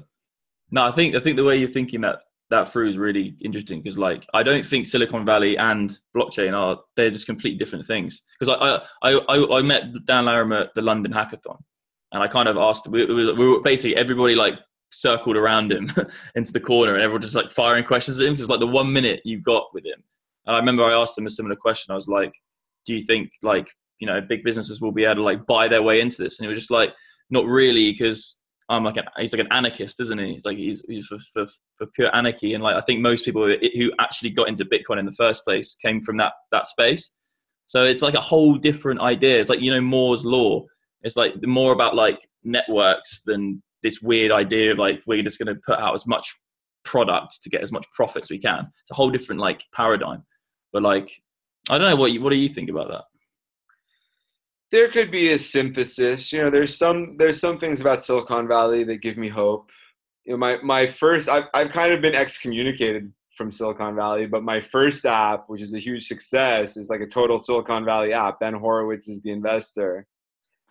[0.75, 3.81] No, I think I think the way you're thinking that that through is really interesting
[3.81, 8.21] because, like, I don't think Silicon Valley and blockchain are they're just completely different things.
[8.37, 11.57] Because I, I I I met Dan Larimer at the London Hackathon,
[12.11, 14.55] and I kind of asked we, we, we were basically everybody like
[14.91, 15.89] circled around him
[16.35, 18.33] into the corner, and everyone just like firing questions at him.
[18.33, 20.03] 'cause It's like the one minute you've got with him.
[20.45, 21.93] And I remember I asked him a similar question.
[21.93, 22.33] I was like,
[22.85, 25.83] "Do you think like you know big businesses will be able to like buy their
[25.83, 26.93] way into this?" And he was just like,
[27.29, 30.33] "Not really, because I'm like an, he's like an anarchist, isn't he?
[30.33, 31.45] He's like he's, he's for, for,
[31.77, 35.05] for pure anarchy, and like I think most people who actually got into Bitcoin in
[35.05, 37.11] the first place came from that that space.
[37.67, 39.39] So it's like a whole different idea.
[39.39, 40.63] It's like you know Moore's law.
[41.03, 45.53] It's like more about like networks than this weird idea of like we're just going
[45.53, 46.33] to put out as much
[46.83, 48.67] product to get as much profit as we can.
[48.81, 50.23] It's a whole different like paradigm.
[50.73, 51.11] But like
[51.69, 53.03] I don't know what you, what do you think about that?
[54.71, 56.31] There could be a synthesis.
[56.31, 59.69] You know, there's some there's some things about Silicon Valley that give me hope.
[60.25, 64.43] You know, my my first I've I've kind of been excommunicated from Silicon Valley, but
[64.43, 68.39] my first app, which is a huge success, is like a total Silicon Valley app.
[68.39, 70.07] Ben Horowitz is the investor.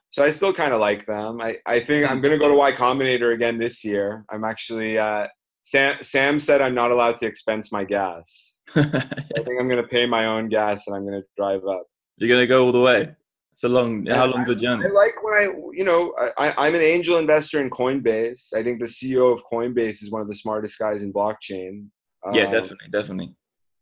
[0.08, 1.40] So I still kind of like them.
[1.40, 4.24] I, I think I'm going to go to Y Combinator again this year.
[4.30, 5.26] I'm actually, uh,
[5.62, 8.60] Sam, Sam said I'm not allowed to expense my gas.
[8.76, 11.84] I think I'm going to pay my own gas and I'm going to drive up.
[12.16, 13.14] You're gonna go all the way.
[13.54, 14.04] It's a long.
[14.06, 14.84] How long's the journey?
[14.84, 18.52] I like when I, you know, I, I'm an angel investor in Coinbase.
[18.52, 21.86] I think the CEO of Coinbase is one of the smartest guys in blockchain.
[22.32, 23.34] Yeah, Um, definitely, definitely.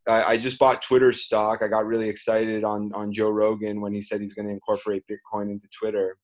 [0.07, 1.63] I, I just bought Twitter stock.
[1.63, 5.05] I got really excited on on Joe Rogan when he said he's going to incorporate
[5.11, 6.19] Bitcoin into Twitter.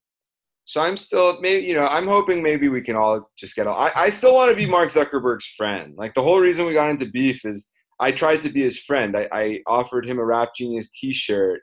[0.67, 3.67] So I'm still maybe you know I'm hoping maybe we can all just get.
[3.67, 5.95] I I still want to be Mark Zuckerberg's friend.
[5.97, 7.67] Like the whole reason we got into beef is
[7.99, 9.17] I tried to be his friend.
[9.17, 11.63] I, I offered him a Rap Genius T-shirt,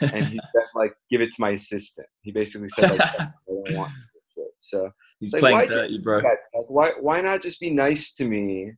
[0.00, 2.06] and he said like give it to my assistant.
[2.22, 3.92] He basically said like I don't want.
[4.58, 6.18] So He's like, playing why dirty, do bro.
[6.18, 8.72] Like, why why not just be nice to me,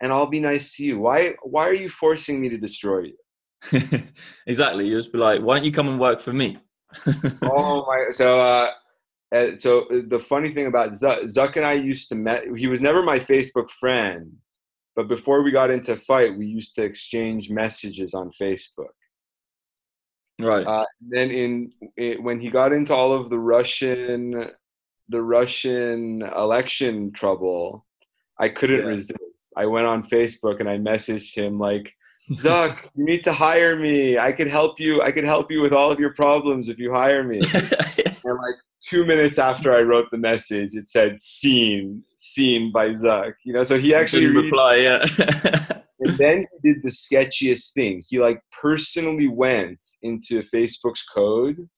[0.00, 1.00] and I'll be nice to you?
[1.00, 4.02] Why why are you forcing me to destroy you?
[4.46, 4.88] exactly.
[4.88, 6.58] You just be like, why don't you come and work for me?
[7.42, 8.12] oh my!
[8.12, 8.70] So uh,
[9.34, 12.44] uh, so the funny thing about Zuck, Zuck and I used to met.
[12.56, 14.32] He was never my Facebook friend,
[14.94, 18.94] but before we got into fight, we used to exchange messages on Facebook.
[20.42, 20.66] Right.
[20.66, 24.50] Uh, then in it, when he got into all of the Russian,
[25.08, 27.86] the Russian election trouble,
[28.38, 28.86] I couldn't Yeah.
[28.86, 29.18] resist.
[29.56, 31.92] I went on Facebook and I messaged him like,
[32.32, 34.18] "Zuck, you need to hire me.
[34.18, 35.02] I could help you.
[35.02, 37.40] I could help you with all of your problems if you hire me."
[38.24, 43.34] and like two minutes after I wrote the message, it said "seen, seen by Zuck."
[43.44, 44.76] You know, so he actually reply.
[44.76, 45.06] Yeah.
[46.00, 48.02] and then he did the sketchiest thing.
[48.08, 51.68] He like personally went into Facebook's code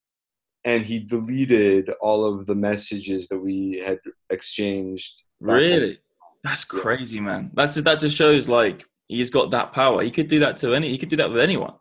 [0.64, 3.98] and he deleted all of the messages that we had
[4.30, 5.22] exchanged.
[5.40, 5.98] really?
[6.44, 7.50] That's crazy, man.
[7.54, 10.02] That's that just shows like he's got that power.
[10.02, 10.88] He could do that to any.
[10.88, 11.74] He could do that with anyone.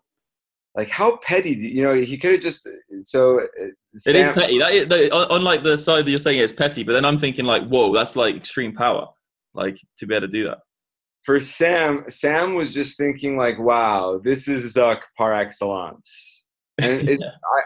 [0.76, 1.56] Like how petty?
[1.56, 2.68] Do, you know, he could have just
[3.02, 3.40] so.
[3.40, 4.60] uh, It is Sam- petty.
[4.60, 7.06] That is, the, on- on like the side that you're saying it's petty, but then
[7.06, 9.08] I'm thinking like, whoa, that's like extreme power.
[9.56, 10.60] Like to be able to do that.
[11.24, 16.46] For Sam, Sam was just thinking like, "Wow, this is Zuck par excellence."
[16.82, 17.22] And it,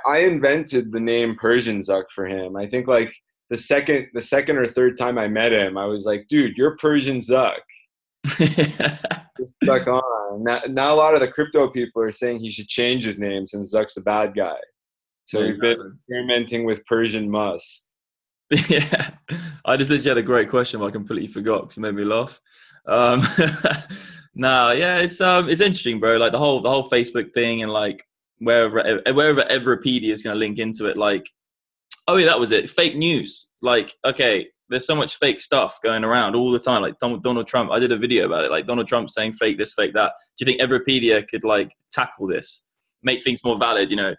[0.06, 2.56] I, I invented the name Persian Zuck for him.
[2.56, 3.16] I think like
[3.50, 6.78] the second, the second or third time I met him, I was like, "Dude, you're
[6.78, 7.60] Persian Zuck."
[9.38, 10.44] Just Zuck on.
[10.44, 13.48] Now, now a lot of the crypto people are saying he should change his name
[13.48, 14.58] since Zuck's a bad guy.
[15.26, 17.84] So we've been experimenting with Persian Musk.
[18.70, 19.10] yeah,
[19.66, 22.04] I just literally had a great question, but I completely forgot because it made me
[22.04, 22.40] laugh.
[22.86, 23.22] Um,
[24.36, 26.18] no, yeah, it's um, it's interesting, bro.
[26.18, 28.06] Like the whole the whole Facebook thing, and like
[28.38, 30.98] wherever wherever Everipedia is going to link into it.
[30.98, 31.28] Like,
[32.08, 32.70] oh yeah, that was it.
[32.70, 33.48] Fake news.
[33.62, 36.84] Like, okay, there's so much fake stuff going around all the time.
[36.84, 38.52] Like Donald Trump, I did a video about it.
[38.52, 40.14] Like Donald Trump saying fake this, fake that.
[40.38, 42.64] Do you think Everipedia could like tackle this,
[43.02, 43.90] make things more valid?
[43.90, 44.16] You know,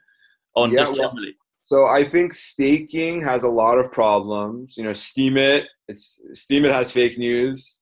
[0.57, 1.37] on Yeah, just well- generally.
[1.69, 4.77] So I think staking has a lot of problems.
[4.77, 7.81] You know, Steemit, it's Steemit has fake news.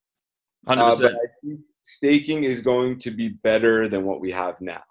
[0.67, 1.13] Hundred Uh, percent.
[1.13, 4.83] but I think staking is going to be better than what we have now,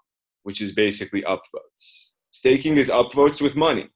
[0.44, 2.12] which is basically upvotes.
[2.30, 3.88] Staking is upvotes with money.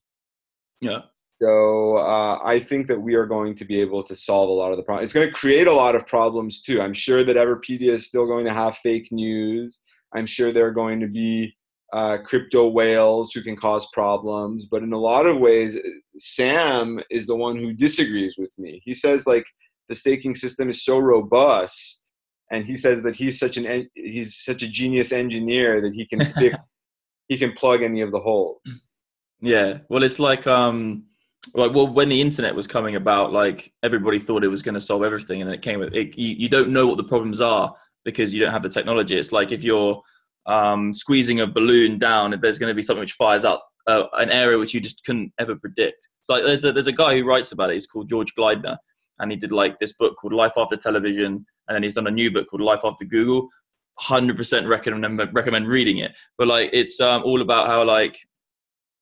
[0.81, 1.03] Yeah.
[1.41, 4.73] So uh, I think that we are going to be able to solve a lot
[4.73, 5.05] of the problems.
[5.05, 6.81] It's going to create a lot of problems too.
[6.83, 9.81] I'm sure that Everipedia is still going to have fake news.
[10.17, 11.55] I'm sure there are going to be
[11.93, 14.67] uh, crypto whales who can cause problems.
[14.67, 15.79] But in a lot of ways,
[16.17, 18.83] Sam is the one who disagrees with me.
[18.85, 19.45] He says like
[19.89, 22.11] the staking system is so robust,
[22.51, 26.25] and he says that he's such an he's such a genius engineer that he can
[26.25, 26.57] fix
[27.29, 28.89] he can plug any of the holes.
[29.41, 31.05] Yeah, well, it's like um,
[31.55, 34.81] like well, when the internet was coming about, like everybody thought it was going to
[34.81, 36.19] solve everything, and then it came with it.
[36.19, 37.75] You, you don't know what the problems are
[38.05, 39.17] because you don't have the technology.
[39.17, 40.03] It's like if you're
[40.49, 44.31] um, squeezing a balloon down, there's going to be something which fires up uh, an
[44.31, 46.09] area which you just couldn't ever predict.
[46.21, 47.75] It's like there's a there's a guy who writes about it.
[47.75, 48.77] He's called George Gilder,
[49.19, 52.11] and he did like this book called Life After Television, and then he's done a
[52.11, 53.49] new book called Life After Google.
[53.99, 56.17] Hundred percent recommend recommend reading it.
[56.37, 58.17] But like it's um, all about how like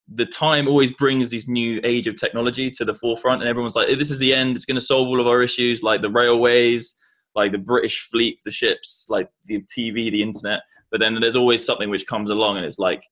[0.09, 3.89] the time always brings these new age of technology to the forefront and everyone's like
[3.99, 6.95] this is the end it's going to solve all of our issues like the railways
[7.37, 10.61] like the british fleet the ships like the tv the internet.
[10.91, 13.03] But then there's always something which comes along and it's like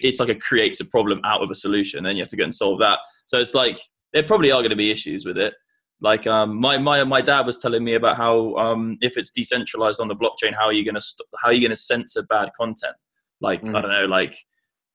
[0.00, 2.36] it's like it creates a problem out of a solution and then you have to
[2.36, 2.98] go and solve that.
[3.26, 3.78] So it's like
[4.12, 5.54] there probably are going to be issues with it.
[6.00, 10.00] Like um, my, my my dad was telling me about how um, if it's decentralized
[10.00, 12.22] on the blockchain how are you going to st- how are you going to censor
[12.24, 12.96] bad content?
[13.40, 13.82] Like i Mhm.
[13.82, 14.36] don't know like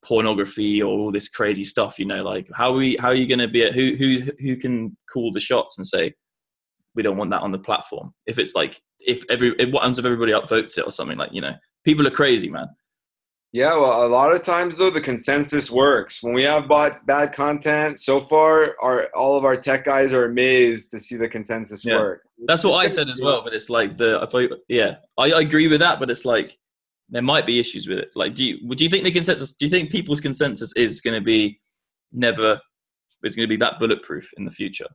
[0.05, 3.27] pornography or all this crazy stuff you know like how are we how are you
[3.27, 6.13] going to be who who who can call the shots and say
[6.97, 9.99] we don't want that on the platform if it's like if every if what happens
[9.99, 11.53] if everybody upvotes it or something like you know
[11.85, 12.67] people are crazy man
[13.53, 16.21] Yeah, well, a lot of times though, the consensus works.
[16.21, 20.25] When we have bought bad content, so far, our all of our tech guys are
[20.25, 21.95] amazed to see the consensus Yeah.
[22.01, 22.19] work.
[22.49, 24.41] that's what It's i said as well but it's like the if I,
[24.79, 24.91] yeah
[25.23, 26.49] I, I agree with that but it's like
[27.13, 29.63] there might be issues with it like do you would you think the consensus do
[29.65, 31.41] you think people's consensus is going to be
[32.27, 32.49] never
[33.27, 34.89] is going to be that bulletproof in the future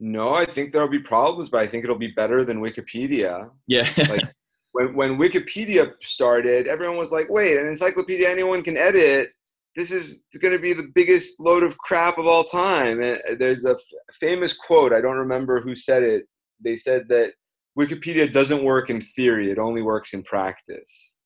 [0.00, 3.50] No, I think there'll be problems, but I think it'll be better than Wikipedia.
[3.66, 4.34] yeah Like-
[4.72, 9.30] When when Wikipedia started, everyone was like, "Wait, an encyclopedia anyone can edit."
[9.74, 13.02] This is going to be the biggest load of crap of all time.
[13.02, 14.92] And uh, there's a f- famous quote.
[14.92, 16.22] I don't remember who said it.
[16.62, 17.32] They said that
[17.76, 21.18] Wikipedia doesn't work in theory; it only works in practice.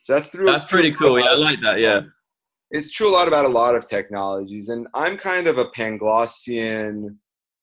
[0.00, 0.46] So that's through.
[0.46, 2.00] that's pretty cool yeah i like that yeah
[2.72, 7.16] it's true a lot about a lot of technologies and i'm kind of a panglossian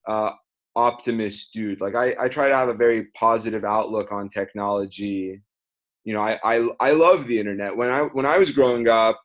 [0.08, 0.32] uh,
[0.76, 1.82] optimist dude.
[1.82, 5.42] Like I, I try to have a very positive outlook on technology.
[6.04, 7.76] You know I, I i love the internet.
[7.76, 9.20] When i when i was growing up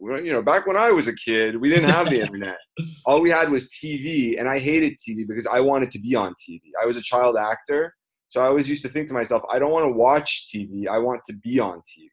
[0.00, 2.56] you know back when i was a kid we didn't have the internet.
[3.04, 6.32] All we had was tv and i hated tv because i wanted to be on
[6.34, 7.92] tv i was a child actor
[8.28, 10.96] so i always used to think to myself i don't want to watch tv i
[10.96, 12.08] want to be on tv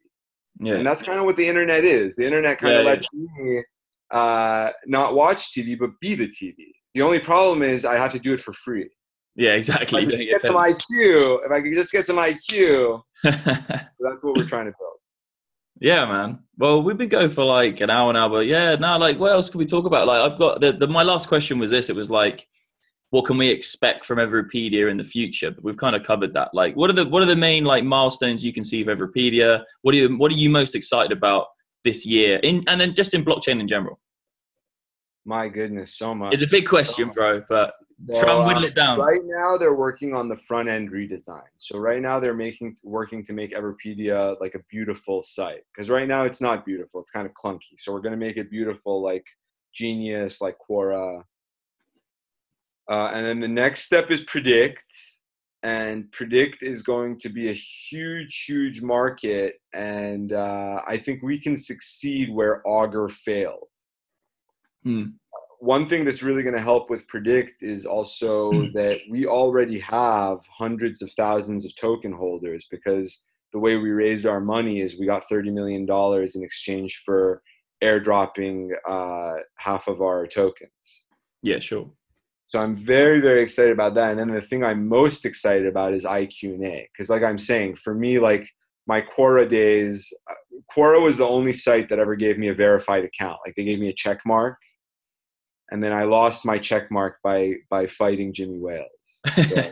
[0.62, 0.76] yeah.
[0.76, 2.16] And that's kind of what the internet is.
[2.16, 2.92] The internet kind Yeah, of yeah.
[2.92, 3.64] lets me
[4.12, 6.56] uh, not watch TV, but be the TV.
[6.94, 8.90] The only problem is I have to do it for free.
[9.36, 10.56] yeah If exactly I You could get some.
[10.56, 14.92] IQ, if I could just get some IQ, that's what we're trying to build.
[15.80, 16.40] Yeah, man.
[16.58, 19.50] Well, we've been going for like an hour now, but yeah, now like what else
[19.50, 20.06] can we talk about?
[20.06, 21.90] Like I've got the, the my last question was this.
[21.90, 22.48] It was like,
[23.10, 25.50] what can we expect from Everipedia in the future?
[25.52, 26.50] But we've kind of covered that.
[26.54, 29.64] Like, what are the what are the main like milestones you can see of Everipedia?
[29.82, 31.48] What are you what are you most excited about
[31.84, 32.40] this year?
[32.44, 34.00] In and then just in blockchain in general.
[35.26, 36.34] My goodness, so much.
[36.34, 37.16] It's a big question, much.
[37.16, 37.44] bro.
[37.48, 37.76] But
[38.10, 39.00] Try and whittle uh, it down.
[39.00, 41.44] Right now, they're working on the front end redesign.
[41.58, 45.62] So right now, they're making working to make Everipedia like a beautiful site.
[45.74, 47.00] Because right now, it's not beautiful.
[47.02, 47.78] It's kind of clunky.
[47.78, 49.26] So we're gonna make it beautiful, like
[49.74, 51.24] Genius, like Quora.
[52.90, 54.86] Uh, and then the next step is Predict,
[55.64, 59.62] and Predict is going to be a huge, huge market.
[59.74, 63.71] And uh, I think we can succeed where Augur failed
[64.84, 65.04] Hmm.
[65.60, 70.40] one thing that's really going to help with predict is also that we already have
[70.50, 73.24] hundreds of thousands of token holders because
[73.54, 77.42] the way we raised our money is we got 30 million dollars in exchange for
[77.84, 81.06] airdropping uh, half of our tokens.
[81.44, 81.90] Yeah, sure.
[82.48, 84.12] so i'm very very excited about that.
[84.12, 87.94] And then the thing i'm most excited about is iq&a because like i'm saying for
[87.94, 88.48] me like
[88.88, 90.34] my quora days uh,
[90.72, 93.40] quora was the only site that ever gave me a verified account.
[93.46, 94.58] Like they gave me a check mark
[95.72, 98.88] and then I lost my check mark by by fighting Jimmy Wales.
[99.50, 99.72] So-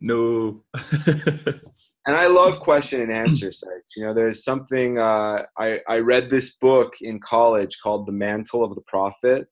[0.00, 0.62] no.
[1.06, 3.96] and I love question and answer sites.
[3.96, 8.62] You know, there's something uh, I I read this book in college called The Mantle
[8.62, 9.48] of the Prophet,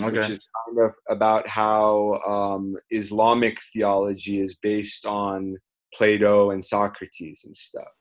[0.00, 5.56] which is kind of about how um, Islamic theology is based on
[5.94, 7.92] Plato and Socrates and stuff.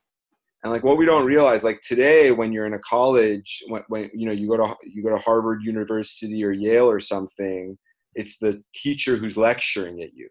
[0.64, 4.12] And like what we don't realize, like today, when you're in a college, when, when
[4.14, 7.78] you know you go to you go to Harvard University or Yale or something,
[8.14, 10.30] it's the teacher who's lecturing at you,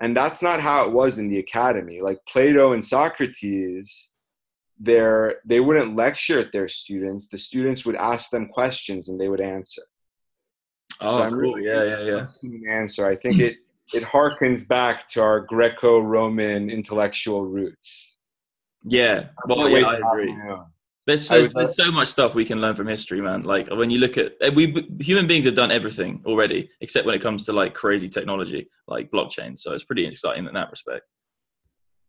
[0.00, 2.00] and that's not how it was in the academy.
[2.00, 4.10] Like Plato and Socrates,
[4.78, 7.28] they're they wouldn't lecture at their students.
[7.28, 9.82] The students would ask them questions and they would answer.
[11.00, 11.40] Oh, So I'm cool.
[11.40, 12.72] really Yeah, yeah, yeah.
[12.72, 13.06] answer.
[13.06, 13.56] I think it
[13.92, 18.11] it harkens back to our Greco-Roman intellectual roots.
[18.84, 19.28] Yeah.
[19.46, 20.36] Well, yeah, I agree.
[21.04, 23.42] There's, there's, uh, there's so much stuff we can learn from history, man.
[23.42, 27.14] Like when you look at eh, we human beings have done everything already, except when
[27.16, 29.58] it comes to like crazy technology like blockchain.
[29.58, 31.04] So it's pretty exciting in that respect.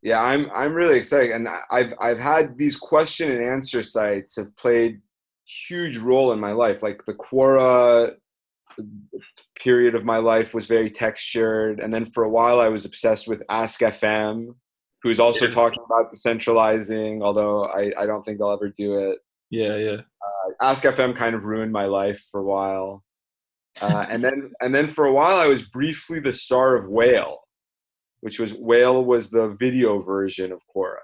[0.03, 4.55] Yeah, I'm I'm really excited, and I've I've had these question and answer sites have
[4.57, 5.01] played
[5.67, 6.83] huge role in my life.
[6.83, 8.13] Like the Quora
[9.55, 13.27] period of my life was very textured, and then for a while I was obsessed
[13.27, 14.53] with Ask FM,
[15.03, 15.51] who's also Yeah.
[15.53, 17.21] talking about decentralizing.
[17.21, 19.19] Although I I don't think I'll ever do it.
[19.49, 19.97] Yeah, yeah.
[20.61, 23.03] Ask FM kind of ruined my life for a while,
[23.81, 27.39] uh, and then and then for a while I was briefly the star of Whale,
[28.21, 30.97] which was Whale was the video version of Quora.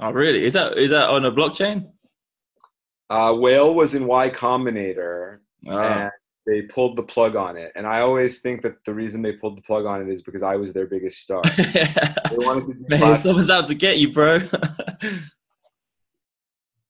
[0.00, 0.44] Oh, really?
[0.44, 1.90] Is that is that on a blockchain?
[3.10, 5.80] Uh, Whale was in Y Combinator, Ah.
[6.02, 6.10] and
[6.46, 7.72] they pulled the plug on it.
[7.74, 10.42] And I always think that the reason they pulled the plug on it is because
[10.42, 11.42] I was their biggest star.
[12.30, 14.40] They wanted to do Man, plat- someone's out to get you, bro.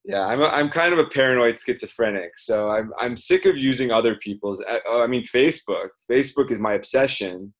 [0.05, 3.91] yeah, I'm a, I'm kind of a paranoid schizophrenic, so I'm I'm sick of using
[3.91, 4.63] other people's.
[4.67, 5.89] I, I mean, Facebook.
[6.09, 7.53] Facebook is my obsession,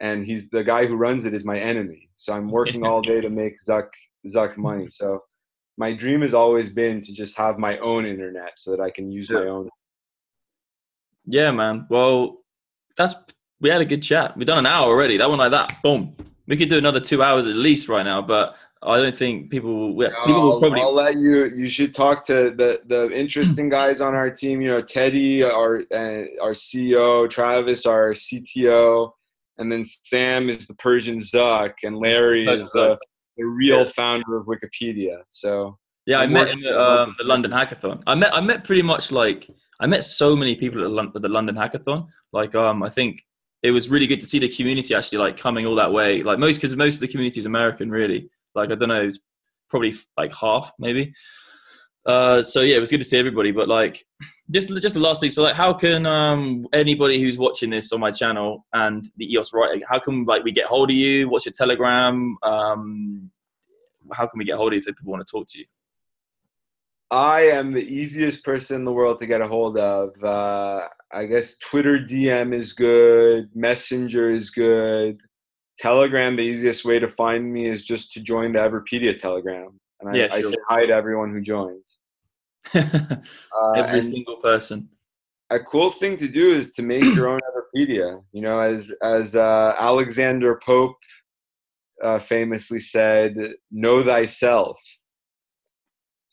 [0.00, 2.08] and he's the guy who runs it is my enemy.
[2.16, 3.88] So I'm working all day to make Zuck
[4.26, 4.88] Zuck money.
[4.88, 5.20] So
[5.78, 9.10] my dream has always been to just have my own internet so that I can
[9.10, 9.68] use my own.
[11.26, 11.86] yeah, man.
[11.88, 12.42] Well,
[12.96, 13.14] that's
[13.60, 14.36] we had a good chat.
[14.36, 15.16] We've done an hour already.
[15.16, 15.82] That one like that.
[15.82, 16.14] Boom.
[16.46, 19.94] We could do another two hours at least right now, but I don't think people
[19.94, 20.10] will.
[20.10, 20.80] yeah, people will I'll, probably.
[20.80, 21.46] I'll let you.
[21.54, 24.60] You should talk to the the interesting guys on our team.
[24.60, 29.12] You know, Teddy, our uh, our CEO, Travis, our CTO,
[29.58, 32.98] and then Sam is the Persian Zuck, and Larry is the,
[33.36, 33.84] the real Yeah.
[33.84, 35.22] founder of Wikipedia.
[35.30, 38.02] So Yeah, I met working him at on um, the London Hackathon.
[38.06, 41.22] I met I met pretty much like I met so many people at the, at
[41.22, 42.08] the London Hackathon.
[42.32, 43.22] Like um, I think
[43.62, 46.22] it was really good to see the community actually like coming all that way.
[46.22, 48.28] Like most because most of the community is American, really.
[48.54, 49.20] Like I don't know, it's
[49.68, 51.14] probably like half maybe.
[52.04, 53.52] Uh, so yeah, it was good to see everybody.
[53.52, 54.04] But like,
[54.50, 55.30] just just the last thing.
[55.30, 59.52] So like, how can um anybody who's watching this on my channel and the EOS
[59.52, 61.28] writing, how can like we get hold of you?
[61.28, 62.36] What's your Telegram?
[62.42, 63.30] Um,
[64.12, 65.64] how can we get hold of you if people want to talk to you?
[67.12, 70.10] I am the easiest person in the world to get a hold of.
[70.24, 73.50] Uh, I guess Twitter DM is good.
[73.54, 75.18] Messenger is good.
[75.78, 80.08] Telegram, the easiest way to find me is just to join the Everipedia Telegram, and
[80.10, 81.98] I, Yeah, I say hi to everyone who joins.
[82.74, 84.88] Uh, Every single person.
[85.50, 88.22] a cool thing to do is to make your own Everipedia.
[88.32, 90.96] You know, as as uh, Alexander Pope
[92.02, 93.36] uh, famously said,
[93.70, 94.80] "Know thyself."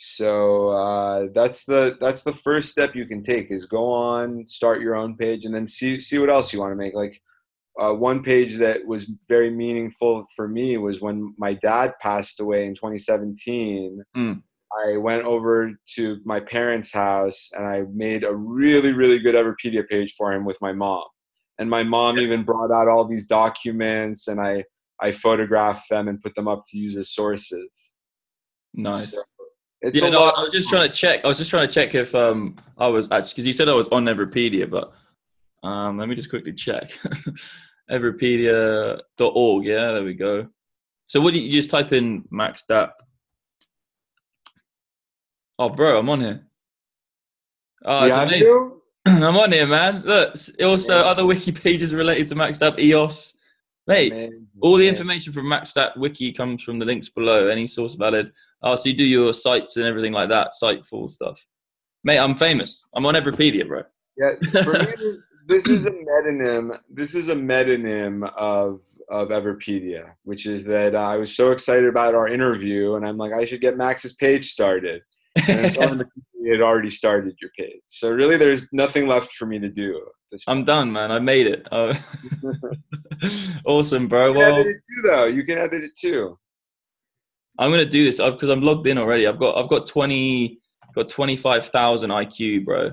[0.02, 4.82] So uh, that's the that's the first step you can take is go on, start
[4.82, 6.95] your own page, and then see see what else you want to make.
[6.95, 7.22] Like
[7.78, 12.66] uh, one page that was very meaningful for me was when my dad passed away
[12.66, 14.02] in 2017.
[14.16, 14.41] Mm.
[14.86, 19.86] I went over to my parents' house and I made a really, really good Everipedia
[19.86, 21.04] page for him with my mom.
[21.58, 24.64] and my mom even brought out all these documents, and I
[25.02, 27.70] I photographed them and put them up to use as sources.
[28.74, 29.12] Nice.
[29.12, 29.22] So
[29.82, 30.38] it's yeah, no, lot.
[30.38, 31.24] I was just trying to check.
[31.24, 33.74] I was just trying to check if um I was actually because you said I
[33.74, 34.92] was on Everipedia, but
[35.64, 36.92] um let me just quickly check.
[37.92, 39.66] Everipedia.org.
[39.66, 40.48] Yeah, there we go.
[41.08, 43.02] So what do you, you just type in Maxed Up?
[45.58, 46.46] Oh, bro, I'm on here.
[47.84, 48.72] Oh, it's Yeah, amazing.
[49.08, 50.04] I'm on here, man.
[50.06, 51.06] Look, also Yeah.
[51.06, 53.34] other wiki pages related to Maxed EOS.
[53.90, 57.48] Mate, Amazing, all the information from Maxstat Wiki comes from the links below.
[57.48, 58.32] Any source valid.
[58.62, 61.44] Oh, so you do your sites and everything like that, site full stuff.
[62.04, 62.86] Mate, I'm famous.
[62.96, 63.82] I'm on Everipedia, bro.
[64.16, 65.18] Yeah, for me,
[65.48, 66.78] this is a metonym.
[66.88, 72.14] This is a metonym of of Everipedia, which is that I was so excited about
[72.14, 75.02] our interview, and I'm like, I should get Max's page started.
[75.48, 76.06] And on the
[76.42, 80.02] you had already started your page, so really, there's nothing left for me to do.
[80.32, 81.12] this I'm done, man.
[81.12, 81.68] I made it.
[81.72, 81.94] Oh.
[83.66, 84.28] awesome, bro.
[84.28, 85.26] You can Well, edit it too, though.
[85.26, 86.38] You can edit it too.
[87.60, 89.28] I'm gonna do this uh, because I'm logged in already.
[89.28, 90.60] I've got I've got 20
[90.96, 92.92] got 25,000 IQ, bro.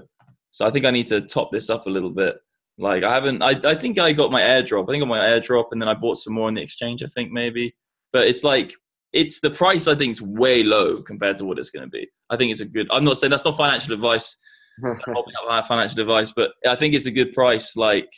[0.50, 2.36] So I think I need to top this up a little bit.
[2.78, 3.42] Like I haven't.
[3.42, 4.84] I I think I got my airdrop.
[4.88, 7.02] I think I got my airdrop, and then I bought some more in the exchange.
[7.02, 7.74] I think maybe,
[8.12, 8.74] but it's like
[9.16, 9.88] it's the price.
[9.88, 12.08] I think is way low compared to what it's going to be.
[12.30, 12.86] I think it's a good.
[12.90, 14.36] I'm not saying that's not financial advice.
[14.82, 17.76] Holding up my financial advice, but I think it's a good price.
[17.76, 18.10] Like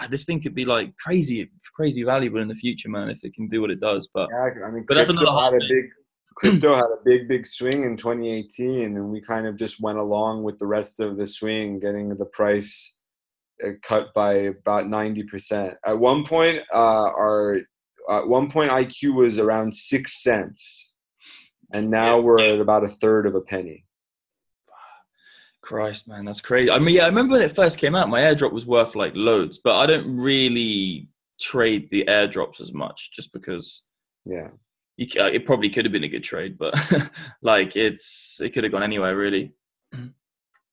[0.00, 3.32] ah, this thing could be like crazy, crazy valuable in the future, man, if it
[3.32, 4.08] can do what it does.
[4.12, 5.90] But Yeah, I mean, But that's crypto another had a big
[6.38, 10.42] crypto had a big, big swing in 2018, and we kind of just went along
[10.42, 12.96] with the rest of the swing, getting the price
[13.64, 15.74] uh, cut by about 90%.
[15.84, 17.60] At one point, uh, our
[18.10, 20.94] at one point IQ was around six cents,
[21.72, 22.22] and now Yeah.
[22.22, 23.84] we're at about a third of a penny.
[25.60, 26.70] Christ, man, that's crazy.
[26.70, 29.12] I mean, yeah, I remember when it first came out, my airdrop was worth like
[29.14, 31.08] loads, but I don't really
[31.40, 33.86] trade the airdrops as much just because
[34.24, 34.48] Yeah.
[34.96, 36.74] you, uh, it probably could have been a good trade, but
[37.42, 39.52] like it's it could have gone anywhere really.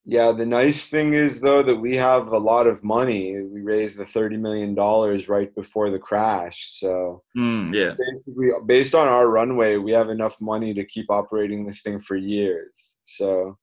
[0.05, 3.41] Yeah, the nice thing is though that we have a lot of money.
[3.41, 8.95] We raised the thirty million dollars right before the crash, so Mm, yeah, basically based
[8.95, 13.57] on our runway we have enough money to keep operating this thing for years so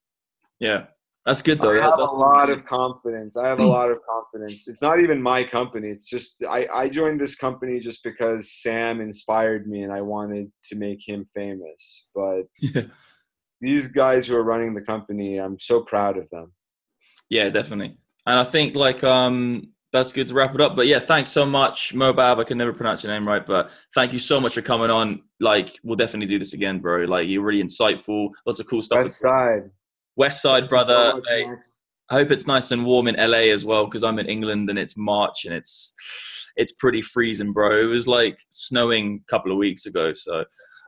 [0.60, 0.84] yeah,
[1.24, 1.70] that's good though.
[1.70, 3.36] i have a lot of confidence.
[3.38, 4.68] I have a lot of confidence.
[4.68, 5.88] It's not even my company.
[5.88, 10.52] It's just I, I joined this company just because sam inspired me and i wanted
[10.68, 12.82] to make him famous but yeah,
[13.62, 16.52] these guys who are running the company i'm so proud of them
[17.32, 17.96] yeah, definitely.
[18.26, 20.76] And I think like um that's good to wrap it up.
[20.76, 22.38] But yeah, thanks so much, Mobab.
[22.38, 25.22] I can never pronounce your name right, but thank you so much for coming on.
[25.40, 27.04] Like, we'll definitely do this again, bro.
[27.04, 28.30] Like, you're really insightful.
[28.46, 29.02] Lots of cool stuff.
[29.02, 29.70] west side
[30.16, 31.20] West Side, brother.
[31.26, 31.46] Hey,
[32.10, 34.78] I hope it's nice and warm in LA as well because I'm in England and
[34.78, 35.94] it's March and it's
[36.56, 37.80] it's pretty freezing, bro.
[37.80, 40.12] It was like snowing a couple of weeks ago.
[40.12, 40.44] So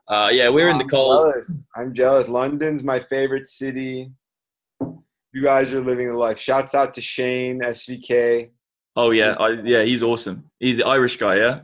[0.08, 1.32] uh, yeah, we're in the I'm cold.
[1.32, 1.68] jealous.
[1.76, 4.10] i'm jealous london's my favorite city
[5.32, 8.50] you guys are living the life shouts out to shane svk
[8.96, 10.44] Oh yeah, I, yeah, he's awesome.
[10.60, 11.62] He's the Irish guy, yeah,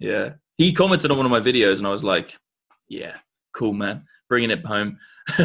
[0.00, 0.30] yeah.
[0.58, 2.36] He commented on one of my videos and I was like,
[2.88, 3.18] yeah,
[3.54, 4.98] cool, man, bringing it home.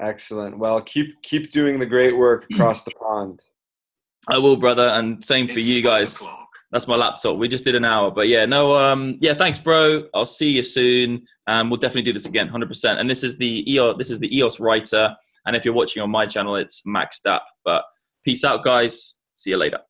[0.00, 0.58] Excellent.
[0.58, 3.40] Well, keep keep doing the great work across the pond.
[4.28, 6.16] I will, brother, and same for It's you guys.
[6.16, 6.39] o'clock.
[6.72, 7.36] That's my laptop.
[7.36, 10.08] We just did an hour, but yeah, no, um, yeah, thanks, bro.
[10.14, 13.00] I'll see you soon, and we'll definitely do this again, hundred percent.
[13.00, 15.16] And this is the EOS, this is the EOS writer,
[15.46, 17.44] and if you're watching on my channel, it's Maxed Up.
[17.64, 17.84] But
[18.24, 19.16] peace out, guys.
[19.34, 19.80] See you later.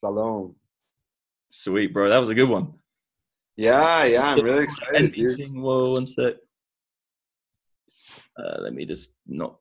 [0.00, 0.56] Shalom.
[1.48, 2.10] Sweet, bro.
[2.10, 2.74] That was a good one.
[3.56, 5.40] Yeah, yeah, I'm really excited, dude.
[5.54, 6.34] Whoa, one sec.
[8.38, 9.54] Uh, let me just not